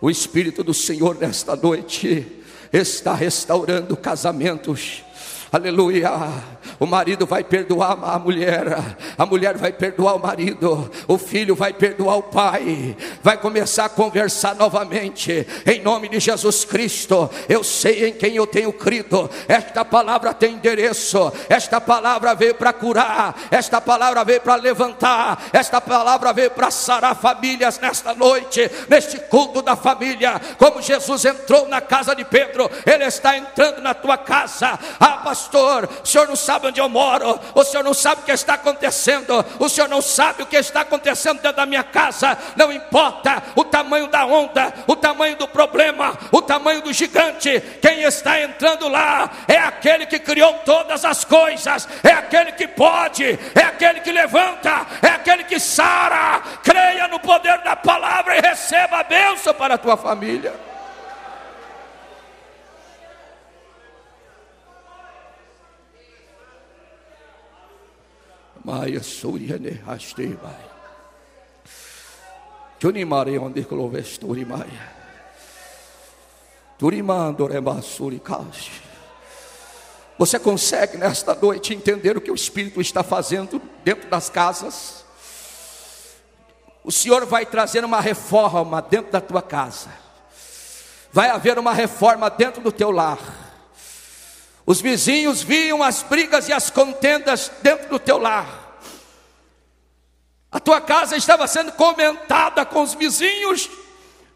O 0.00 0.10
Espírito 0.10 0.64
do 0.64 0.74
Senhor 0.74 1.16
nesta 1.18 1.54
noite 1.54 2.42
está 2.72 3.14
restaurando 3.14 3.96
casamentos. 3.96 5.05
Aleluia. 5.52 6.10
O 6.78 6.86
marido 6.86 7.24
vai 7.24 7.42
perdoar 7.42 7.96
a 8.02 8.18
mulher, 8.18 8.66
a 9.16 9.24
mulher 9.24 9.56
vai 9.56 9.72
perdoar 9.72 10.16
o 10.16 10.18
marido, 10.18 10.90
o 11.08 11.16
filho 11.16 11.54
vai 11.54 11.72
perdoar 11.72 12.16
o 12.16 12.22
pai, 12.24 12.94
vai 13.22 13.38
começar 13.38 13.86
a 13.86 13.88
conversar 13.88 14.54
novamente, 14.54 15.46
em 15.64 15.80
nome 15.80 16.08
de 16.08 16.20
Jesus 16.20 16.64
Cristo. 16.64 17.30
Eu 17.48 17.64
sei 17.64 18.08
em 18.08 18.12
quem 18.12 18.36
eu 18.36 18.46
tenho 18.46 18.72
crido, 18.72 19.30
esta 19.48 19.84
palavra 19.84 20.34
tem 20.34 20.54
endereço, 20.54 21.32
esta 21.48 21.80
palavra 21.80 22.34
veio 22.34 22.54
para 22.54 22.74
curar, 22.74 23.34
esta 23.50 23.80
palavra 23.80 24.22
veio 24.22 24.42
para 24.42 24.56
levantar, 24.56 25.44
esta 25.52 25.80
palavra 25.80 26.32
veio 26.32 26.50
para 26.50 26.70
sarar 26.70 27.16
famílias 27.16 27.78
nesta 27.78 28.14
noite, 28.14 28.70
neste 28.88 29.18
culto 29.18 29.62
da 29.62 29.76
família. 29.76 30.38
Como 30.58 30.82
Jesus 30.82 31.24
entrou 31.24 31.68
na 31.68 31.80
casa 31.80 32.14
de 32.14 32.24
Pedro, 32.24 32.70
Ele 32.84 33.04
está 33.04 33.38
entrando 33.38 33.80
na 33.80 33.94
tua 33.94 34.18
casa. 34.18 34.78
Ah, 35.00 35.22
pastor, 35.36 35.88
o 36.02 36.06
senhor 36.06 36.26
não 36.26 36.34
sabe 36.34 36.68
onde 36.68 36.80
eu 36.80 36.88
moro, 36.88 37.38
o 37.54 37.62
senhor 37.62 37.82
não 37.82 37.92
sabe 37.92 38.22
o 38.22 38.24
que 38.24 38.32
está 38.32 38.54
acontecendo, 38.54 39.44
o 39.58 39.68
senhor 39.68 39.88
não 39.88 40.00
sabe 40.00 40.42
o 40.42 40.46
que 40.46 40.56
está 40.56 40.80
acontecendo 40.80 41.42
dentro 41.42 41.58
da 41.58 41.66
minha 41.66 41.84
casa, 41.84 42.38
não 42.56 42.72
importa 42.72 43.42
o 43.54 43.62
tamanho 43.62 44.06
da 44.06 44.24
onda, 44.24 44.72
o 44.86 44.96
tamanho 44.96 45.36
do 45.36 45.46
problema, 45.46 46.16
o 46.32 46.40
tamanho 46.40 46.80
do 46.80 46.92
gigante, 46.92 47.60
quem 47.82 48.02
está 48.02 48.40
entrando 48.40 48.88
lá 48.88 49.30
é 49.46 49.58
aquele 49.58 50.06
que 50.06 50.18
criou 50.18 50.54
todas 50.64 51.04
as 51.04 51.22
coisas, 51.24 51.86
é 52.02 52.12
aquele 52.12 52.52
que 52.52 52.66
pode, 52.66 53.38
é 53.54 53.62
aquele 53.62 54.00
que 54.00 54.10
levanta, 54.10 54.86
é 55.02 55.08
aquele 55.08 55.44
que 55.44 55.60
sara, 55.60 56.40
creia 56.62 57.08
no 57.08 57.20
poder 57.20 57.58
da 57.58 57.76
palavra 57.76 58.36
e 58.36 58.40
receba 58.40 59.00
a 59.00 59.04
bênção 59.04 59.52
para 59.52 59.74
a 59.74 59.78
tua 59.78 59.96
família. 59.96 60.75
Maia 68.66 69.00
Suriane 69.00 69.80
Hastei 69.86 70.36
Mai. 70.42 70.66
Junimare 72.80 73.38
onde 73.38 73.64
Clovesturi 73.64 74.44
Maia. 74.44 74.96
Turimandore 76.76 77.60
Masuri 77.60 78.18
Kashi. 78.18 78.82
Você 80.18 80.40
consegue 80.40 80.98
nesta 80.98 81.32
noite 81.32 81.74
entender 81.74 82.16
o 82.16 82.20
que 82.20 82.30
o 82.30 82.34
Espírito 82.34 82.80
está 82.80 83.04
fazendo 83.04 83.62
dentro 83.84 84.10
das 84.10 84.28
casas? 84.28 85.04
O 86.82 86.90
Senhor 86.90 87.24
vai 87.24 87.46
trazer 87.46 87.84
uma 87.84 88.00
reforma 88.00 88.82
dentro 88.82 89.12
da 89.12 89.20
tua 89.20 89.42
casa. 89.42 89.90
Vai 91.12 91.30
haver 91.30 91.56
uma 91.56 91.72
reforma 91.72 92.28
dentro 92.28 92.60
do 92.60 92.72
teu 92.72 92.90
lar. 92.90 93.45
Os 94.66 94.80
vizinhos 94.80 95.44
viam 95.44 95.80
as 95.80 96.02
brigas 96.02 96.48
e 96.48 96.52
as 96.52 96.68
contendas 96.70 97.52
dentro 97.62 97.88
do 97.88 98.00
teu 98.00 98.18
lar. 98.18 98.80
A 100.50 100.58
tua 100.58 100.80
casa 100.80 101.16
estava 101.16 101.46
sendo 101.46 101.70
comentada 101.70 102.66
com 102.66 102.82
os 102.82 102.94
vizinhos, 102.94 103.70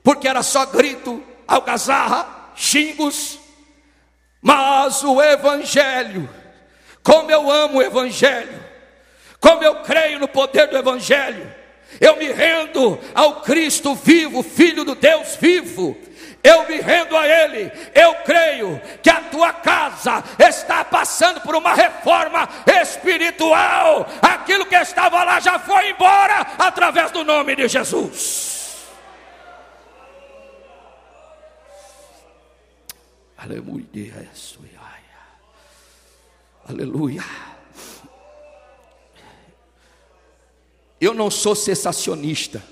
porque 0.04 0.28
era 0.28 0.42
só 0.44 0.66
grito, 0.66 1.20
algazarra, 1.48 2.52
xingos. 2.54 3.40
Mas 4.40 5.02
o 5.02 5.20
Evangelho, 5.20 6.30
como 7.02 7.30
eu 7.30 7.50
amo 7.50 7.78
o 7.78 7.82
Evangelho, 7.82 8.64
como 9.40 9.64
eu 9.64 9.76
creio 9.82 10.20
no 10.20 10.28
poder 10.28 10.68
do 10.68 10.76
Evangelho, 10.76 11.52
eu 12.00 12.16
me 12.16 12.30
rendo 12.30 13.00
ao 13.14 13.40
Cristo 13.40 13.96
vivo, 13.96 14.44
Filho 14.44 14.84
do 14.84 14.94
Deus 14.94 15.36
vivo, 15.40 15.96
eu 16.42 16.66
me 16.66 16.80
rendo 16.80 17.16
a 17.16 17.26
Ele. 17.26 17.70
Eu 17.94 18.14
creio 18.24 18.80
que 19.02 19.10
a 19.10 19.22
tua 19.22 19.52
casa 19.52 20.24
está 20.38 20.84
passando 20.84 21.40
por 21.40 21.54
uma 21.54 21.74
reforma 21.74 22.48
espiritual. 22.66 24.06
Aquilo 24.22 24.66
que 24.66 24.74
estava 24.74 25.22
lá 25.22 25.40
já 25.40 25.58
foi 25.58 25.90
embora 25.90 26.40
através 26.58 27.10
do 27.10 27.24
nome 27.24 27.56
de 27.56 27.68
Jesus. 27.68 28.88
Aleluia. 33.36 34.28
Aleluia. 36.68 37.24
Eu 41.00 41.14
não 41.14 41.30
sou 41.30 41.54
sensacionista. 41.56 42.62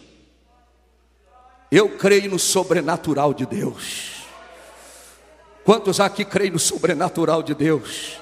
Eu 1.70 1.90
creio 1.90 2.30
no 2.30 2.38
sobrenatural 2.38 3.34
de 3.34 3.44
Deus. 3.44 4.24
Quantos 5.64 6.00
aqui 6.00 6.24
creem 6.24 6.50
no 6.50 6.58
sobrenatural 6.58 7.42
de 7.42 7.54
Deus? 7.54 8.18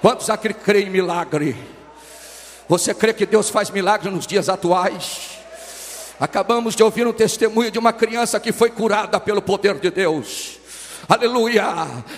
Quantos 0.00 0.30
aqui 0.30 0.52
creem 0.54 0.86
em 0.86 0.90
milagre? 0.90 1.56
Você 2.66 2.94
crê 2.94 3.12
que 3.12 3.26
Deus 3.26 3.50
faz 3.50 3.68
milagre 3.70 4.10
nos 4.10 4.26
dias 4.26 4.48
atuais? 4.48 5.38
Acabamos 6.18 6.74
de 6.74 6.82
ouvir 6.82 7.06
um 7.06 7.12
testemunho 7.12 7.70
de 7.70 7.78
uma 7.78 7.92
criança 7.92 8.40
que 8.40 8.52
foi 8.52 8.70
curada 8.70 9.20
pelo 9.20 9.42
poder 9.42 9.74
de 9.78 9.90
Deus. 9.90 10.58
Aleluia. 11.06 11.66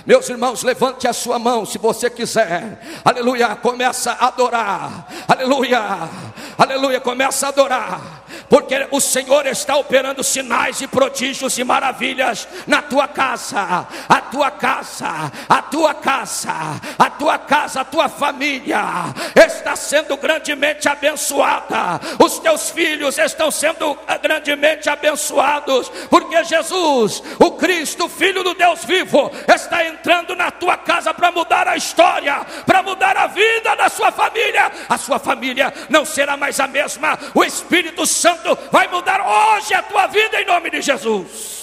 Meus 0.07 0.29
irmãos, 0.29 0.63
levante 0.63 1.09
a 1.09 1.13
sua 1.13 1.41
mão 1.41 1.67
se 1.67 1.77
você 1.79 2.09
quiser. 2.09 2.81
Aleluia. 3.05 3.57
Começa 3.57 4.13
a 4.13 4.29
adorar. 4.29 5.09
Aleluia. 5.27 6.09
Aleluia. 6.57 7.01
Começa 7.01 7.47
a 7.47 7.49
adorar. 7.49 8.26
Porque 8.49 8.87
o 8.91 9.01
Senhor 9.01 9.47
está 9.47 9.77
operando 9.77 10.23
sinais 10.23 10.81
e 10.81 10.87
prodígios 10.87 11.59
e 11.59 11.65
maravilhas 11.65 12.47
na 12.67 12.83
tua 12.83 13.09
casa, 13.09 13.87
a 14.09 14.21
tua 14.21 14.51
casa, 14.51 15.33
a 15.49 15.63
tua 15.63 15.95
casa, 15.95 16.53
a 16.99 17.11
tua 17.11 17.39
casa, 17.39 17.81
a 17.81 17.85
tua 17.85 18.09
família 18.09 18.81
está 19.35 19.75
sendo 19.75 20.17
grandemente 20.17 20.89
abençoada, 20.89 22.01
os 22.23 22.39
teus 22.39 22.71
filhos 22.71 23.19
estão 23.19 23.51
sendo 23.51 23.97
grandemente 24.23 24.89
abençoados, 24.89 25.89
porque 26.09 26.45
Jesus, 26.45 27.23
o 27.39 27.53
Cristo, 27.53 28.09
Filho 28.09 28.43
do 28.43 28.55
Deus 28.55 28.85
vivo, 28.85 29.31
está 29.49 29.85
entrando 29.85 30.35
na 30.37 30.51
tua 30.51 30.77
casa 30.77 31.13
para 31.13 31.31
mudar 31.31 31.67
a 31.69 31.77
história, 31.77 32.45
para 32.65 32.83
mudar 32.83 33.17
a 33.17 33.27
vida 33.27 33.75
da 33.77 33.89
sua 33.89 34.13
família. 34.13 34.71
A 34.89 34.99
sua 34.99 35.19
família 35.19 35.73
não 35.89 36.05
será 36.05 36.37
mais 36.37 36.61
a 36.61 36.67
mesma, 36.67 37.19
o 37.35 37.45
Espírito 37.45 38.07
Santo 38.07 38.26
vai 38.71 38.89
mudar 38.89 39.21
hoje 39.21 39.75
a 39.75 39.83
tua 39.83 40.07
vida 40.07 40.41
em 40.41 40.47
nome 40.47 40.71
de 40.71 40.83
Jesus. 40.83 41.57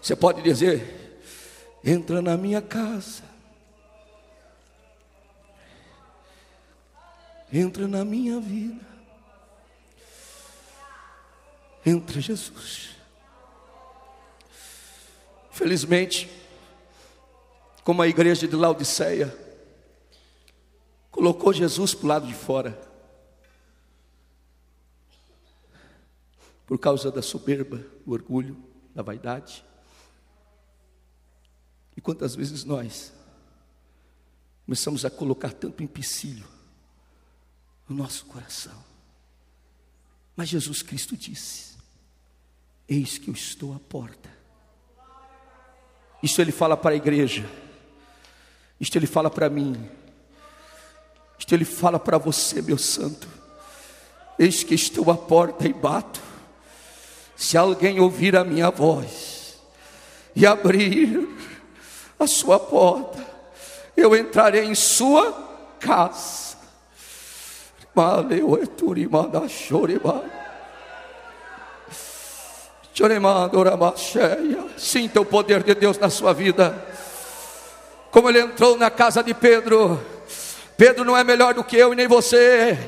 Você 0.00 0.14
pode 0.14 0.42
dizer: 0.42 1.20
entra 1.82 2.20
na 2.20 2.36
minha 2.36 2.60
casa, 2.62 3.22
entra 7.52 7.88
na 7.88 8.04
minha 8.04 8.38
vida, 8.38 8.84
entra 11.84 12.20
Jesus. 12.20 12.93
Felizmente, 15.54 16.28
como 17.84 18.02
a 18.02 18.08
igreja 18.08 18.48
de 18.48 18.56
Laodiceia 18.56 19.32
colocou 21.12 21.52
Jesus 21.52 21.94
para 21.94 22.04
o 22.04 22.08
lado 22.08 22.26
de 22.26 22.34
fora, 22.34 22.76
por 26.66 26.76
causa 26.76 27.08
da 27.08 27.22
soberba, 27.22 27.76
do 28.04 28.12
orgulho, 28.12 28.60
da 28.92 29.00
vaidade. 29.00 29.64
E 31.96 32.00
quantas 32.00 32.34
vezes 32.34 32.64
nós 32.64 33.12
começamos 34.64 35.04
a 35.04 35.10
colocar 35.10 35.52
tanto 35.52 35.84
empecilho 35.84 36.48
no 37.88 37.94
nosso 37.94 38.26
coração. 38.26 38.84
Mas 40.34 40.48
Jesus 40.48 40.82
Cristo 40.82 41.16
disse: 41.16 41.76
Eis 42.88 43.18
que 43.18 43.28
eu 43.28 43.34
estou 43.34 43.72
à 43.72 43.78
porta 43.78 44.42
isso 46.24 46.40
ele 46.40 46.52
fala 46.52 46.74
para 46.74 46.92
a 46.92 46.96
igreja. 46.96 47.44
Isto 48.80 48.96
ele 48.96 49.06
fala 49.06 49.28
para 49.28 49.50
mim. 49.50 49.76
Isto 51.38 51.54
ele 51.54 51.66
fala 51.66 51.98
para 51.98 52.16
você, 52.16 52.62
meu 52.62 52.78
santo. 52.78 53.28
Eis 54.38 54.64
que 54.64 54.74
estou 54.74 55.10
à 55.10 55.18
porta 55.18 55.68
e 55.68 55.72
bato. 55.74 56.22
Se 57.36 57.58
alguém 57.58 58.00
ouvir 58.00 58.34
a 58.36 58.42
minha 58.42 58.70
voz 58.70 59.60
e 60.34 60.46
abrir 60.46 61.28
a 62.18 62.26
sua 62.26 62.58
porta, 62.58 63.22
eu 63.94 64.16
entrarei 64.16 64.64
em 64.64 64.74
sua 64.74 65.30
casa. 65.78 66.56
Valeu, 67.94 68.62
eturimada, 68.62 69.46
choreba. 69.46 70.24
Sinta 74.76 75.20
o 75.20 75.24
poder 75.24 75.64
de 75.64 75.74
Deus 75.74 75.98
na 75.98 76.08
sua 76.08 76.32
vida. 76.32 76.80
Como 78.12 78.28
ele 78.28 78.38
entrou 78.38 78.76
na 78.76 78.88
casa 78.88 79.20
de 79.20 79.34
Pedro. 79.34 80.00
Pedro 80.76 81.04
não 81.04 81.16
é 81.16 81.24
melhor 81.24 81.54
do 81.54 81.64
que 81.64 81.76
eu 81.76 81.92
e 81.92 81.96
nem 81.96 82.06
você. 82.06 82.78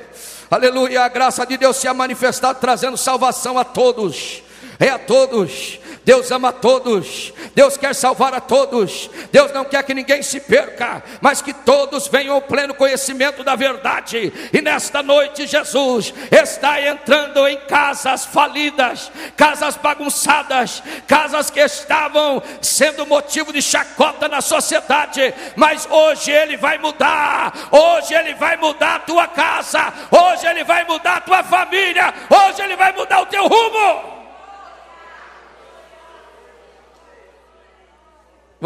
Aleluia, 0.49 1.03
a 1.03 1.09
graça 1.09 1.45
de 1.45 1.57
Deus 1.57 1.77
se 1.77 1.89
ha 1.89 1.93
manifestado 1.93 2.61
trazendo 2.61 2.97
salvação 2.97 3.59
a 3.59 3.65
todos. 3.65 4.45
É 4.79 4.91
a 4.91 4.99
todos. 4.99 5.81
Deus 6.07 6.31
ama 6.31 6.53
todos, 6.53 7.33
Deus 7.53 7.77
quer 7.77 7.93
salvar 7.93 8.33
a 8.33 8.41
todos, 8.41 9.11
Deus 9.33 9.51
não 9.51 9.65
quer 9.65 9.83
que 9.83 9.93
ninguém 9.93 10.23
se 10.23 10.39
perca, 10.39 11.03
mas 11.21 11.43
que 11.43 11.53
todos 11.53 12.07
venham 12.07 12.37
ao 12.37 12.41
pleno 12.41 12.75
conhecimento 12.75 13.43
da 13.43 13.57
verdade. 13.57 14.33
E 14.53 14.63
nesta 14.63 15.03
noite, 15.03 15.49
Jesus 15.49 16.15
está 16.31 16.81
entrando 16.81 17.45
em 17.49 17.57
casas 17.63 18.25
falidas, 18.25 19.11
casas 19.37 19.77
bagunçadas, 19.77 20.81
casas 21.09 21.51
que 21.51 21.59
estavam 21.59 22.41
sendo 22.63 23.05
motivo 23.05 23.53
de 23.53 23.61
chacota 23.61 24.29
na 24.29 24.41
sociedade, 24.41 25.35
mas 25.57 25.89
hoje 25.91 26.31
Ele 26.31 26.57
vai 26.57 26.79
mudar, 26.79 27.53
hoje 27.73 28.15
Ele 28.15 28.37
vai 28.37 28.57
mudar 28.57 28.95
a 28.95 29.01
tua 29.01 29.27
casa, 29.27 29.93
hoje 30.09 30.47
Ele 30.47 30.63
vai 30.63 30.85
mudar 30.85 31.17
a 31.17 31.21
tua 31.21 31.43
família, 31.43 32.15
hoje 32.31 32.63
Ele 32.63 32.77
vai 32.77 32.93
mudar 32.93 33.23
o 33.23 33.27
teu 33.27 33.45
rumo. 33.49 34.16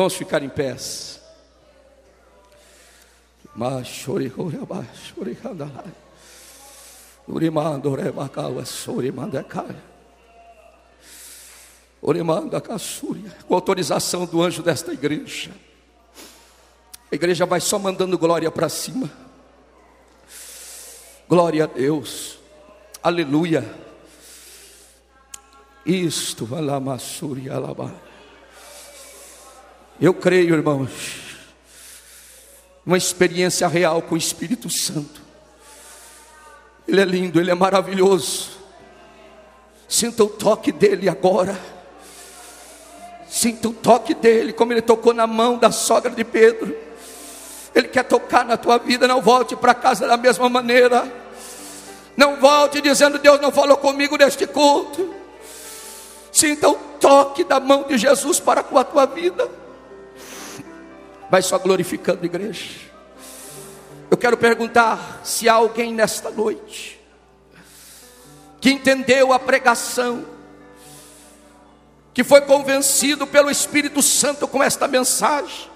Vamos 0.01 0.15
ficar 0.15 0.43
em 0.43 0.49
pés. 0.49 1.21
Com 13.47 13.55
autorização 13.55 14.25
do 14.25 14.41
anjo 14.43 14.63
desta 14.63 14.91
igreja. 14.91 15.51
A 17.13 17.15
igreja 17.15 17.45
vai 17.45 17.61
só 17.61 17.79
mandando 17.79 18.17
glória 18.17 18.51
para 18.51 18.71
cima. 18.71 19.11
Glória 21.29 21.65
a 21.65 21.67
Deus. 21.67 22.39
Aleluia. 23.03 23.71
Isto, 25.85 26.49
alamassuri, 26.57 27.51
alabá. 27.51 27.93
Eu 30.01 30.15
creio, 30.15 30.55
irmãos, 30.55 30.91
uma 32.87 32.97
experiência 32.97 33.69
real 33.69 34.01
com 34.01 34.15
o 34.15 34.19
Espírito 34.19 34.71
Santo. 34.71 35.21
Ele 36.89 37.03
é 37.03 37.05
lindo, 37.05 37.39
ele 37.39 37.51
é 37.51 37.55
maravilhoso. 37.55 38.49
Sinta 39.87 40.25
o 40.25 40.29
toque 40.29 40.73
dele 40.73 41.07
agora. 41.07 41.61
Sinta 43.29 43.69
o 43.69 43.75
toque 43.75 44.15
dele, 44.15 44.55
como 44.55 44.73
ele 44.73 44.81
tocou 44.81 45.13
na 45.13 45.27
mão 45.27 45.59
da 45.59 45.71
sogra 45.71 46.11
de 46.11 46.25
Pedro. 46.25 46.75
Ele 47.75 47.89
quer 47.89 48.05
tocar 48.05 48.45
na 48.45 48.57
tua 48.57 48.79
vida, 48.79 49.07
não 49.07 49.21
volte 49.21 49.55
para 49.55 49.75
casa 49.75 50.09
da 50.09 50.17
mesma 50.17 50.49
maneira. 50.49 51.13
Não 52.17 52.41
volte 52.41 52.81
dizendo 52.81 53.19
Deus 53.19 53.39
não 53.39 53.53
falou 53.53 53.77
comigo 53.77 54.17
neste 54.17 54.47
culto. 54.47 55.15
Sinta 56.33 56.71
o 56.71 56.75
toque 56.99 57.45
da 57.45 57.61
mão 57.61 57.83
de 57.83 57.99
Jesus 57.99 58.41
para 58.41 58.63
com 58.63 58.79
a 58.79 58.85
tua 58.85 59.05
vida. 59.05 59.60
Vai 61.31 61.43
só 61.43 61.59
glorificando 61.59 62.21
a 62.23 62.27
igreja. 62.27 62.90
Eu 64.11 64.16
quero 64.16 64.37
perguntar 64.37 65.21
se 65.23 65.49
há 65.49 65.55
alguém 65.55 65.95
nesta 65.95 66.31
noite 66.31 67.01
que 68.61 68.71
entendeu 68.71 69.33
a 69.33 69.38
pregação, 69.38 70.27
que 72.12 72.25
foi 72.25 72.40
convencido 72.40 73.27
pelo 73.27 73.51
Espírito 73.51 74.03
Santo 74.03 74.47
com 74.49 74.62
esta 74.62 74.88
mensagem 74.88 75.71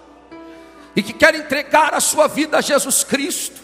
e 0.96 1.02
que 1.02 1.12
quer 1.12 1.34
entregar 1.34 1.94
a 1.94 2.00
sua 2.00 2.26
vida 2.26 2.58
a 2.58 2.60
Jesus 2.60 3.04
Cristo, 3.04 3.60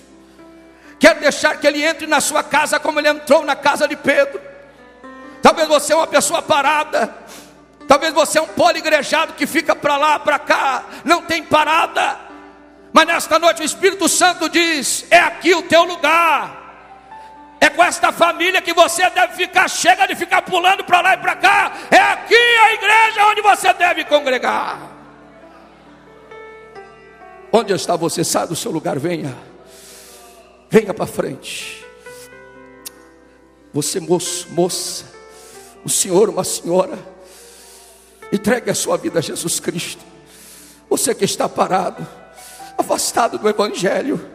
quer 0.98 1.18
deixar 1.18 1.58
que 1.58 1.66
Ele 1.66 1.82
entre 1.82 2.06
na 2.06 2.20
sua 2.20 2.42
casa 2.42 2.78
como 2.78 3.00
Ele 3.00 3.08
entrou 3.08 3.44
na 3.44 3.56
casa 3.56 3.88
de 3.88 3.96
Pedro. 3.96 4.40
Talvez 5.42 5.66
você 5.66 5.92
é 5.92 5.96
uma 5.96 6.06
pessoa 6.06 6.40
parada, 6.40 7.12
Talvez 7.90 8.14
você 8.14 8.38
é 8.38 8.42
um 8.42 8.46
poligrejado 8.46 9.32
que 9.32 9.48
fica 9.48 9.74
para 9.74 9.96
lá, 9.96 10.16
para 10.16 10.38
cá, 10.38 10.84
não 11.04 11.22
tem 11.22 11.42
parada. 11.42 12.20
Mas 12.92 13.04
nesta 13.04 13.36
noite 13.36 13.62
o 13.62 13.64
Espírito 13.64 14.08
Santo 14.08 14.48
diz: 14.48 15.06
é 15.10 15.18
aqui 15.18 15.52
o 15.56 15.62
teu 15.64 15.82
lugar. 15.82 17.56
É 17.60 17.68
com 17.68 17.82
esta 17.82 18.12
família 18.12 18.62
que 18.62 18.72
você 18.72 19.10
deve 19.10 19.34
ficar, 19.34 19.66
chega 19.66 20.06
de 20.06 20.14
ficar 20.14 20.42
pulando 20.42 20.84
para 20.84 21.00
lá 21.00 21.14
e 21.14 21.16
para 21.16 21.34
cá. 21.34 21.72
É 21.90 21.98
aqui 21.98 22.36
a 22.36 22.74
igreja 22.74 23.26
onde 23.26 23.42
você 23.42 23.72
deve 23.72 24.04
congregar. 24.04 24.78
Onde 27.50 27.72
está 27.72 27.96
você? 27.96 28.22
Sai 28.22 28.46
do 28.46 28.54
seu 28.54 28.70
lugar, 28.70 29.00
venha. 29.00 29.36
Venha 30.70 30.94
para 30.94 31.08
frente. 31.08 31.84
Você, 33.74 33.98
moço, 33.98 34.46
moça, 34.52 35.06
o 35.84 35.88
senhor, 35.88 36.28
uma 36.28 36.44
senhora 36.44 36.96
Entregue 38.32 38.70
a 38.70 38.74
sua 38.74 38.96
vida 38.96 39.18
a 39.18 39.22
Jesus 39.22 39.58
Cristo. 39.58 40.04
Você 40.88 41.14
que 41.14 41.24
está 41.24 41.48
parado, 41.48 42.06
afastado 42.76 43.38
do 43.38 43.48
Evangelho, 43.48 44.28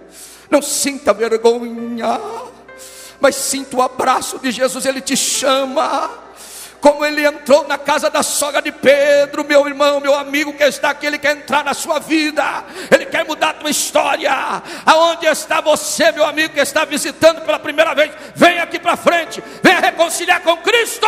não 0.49 0.61
sinta 0.61 1.13
vergonha, 1.13 2.19
mas 3.19 3.35
sinta 3.35 3.75
o 3.75 3.81
abraço 3.81 4.39
de 4.39 4.51
Jesus, 4.51 4.85
Ele 4.85 5.01
te 5.01 5.17
chama. 5.17 6.23
como 6.85 7.03
ele 7.03 7.25
entrou 7.25 7.67
na 7.67 7.79
casa 7.79 8.11
da 8.11 8.21
sogra 8.21 8.61
de 8.61 8.71
Pedro, 8.71 9.43
meu 9.43 9.67
irmão, 9.67 9.99
meu 9.99 10.13
amigo 10.13 10.53
que 10.53 10.63
está 10.63 10.91
aqui, 10.91 11.07
ele 11.07 11.17
quer 11.17 11.35
entrar 11.35 11.65
na 11.65 11.73
sua 11.73 11.97
vida, 11.97 12.63
ele 12.91 13.07
quer 13.07 13.25
mudar 13.25 13.49
a 13.49 13.53
tua 13.53 13.71
história. 13.71 14.31
Aonde 14.85 15.25
está 15.25 15.61
você, 15.61 16.11
meu 16.11 16.23
amigo 16.23 16.53
que 16.53 16.59
está 16.59 16.85
visitando 16.85 17.41
pela 17.41 17.57
primeira 17.57 17.95
vez? 17.95 18.11
Vem 18.35 18.59
aqui 18.59 18.77
para 18.77 18.95
frente, 18.95 19.43
venha 19.63 19.79
reconciliar 19.79 20.43
com 20.43 20.57
Cristo. 20.57 21.07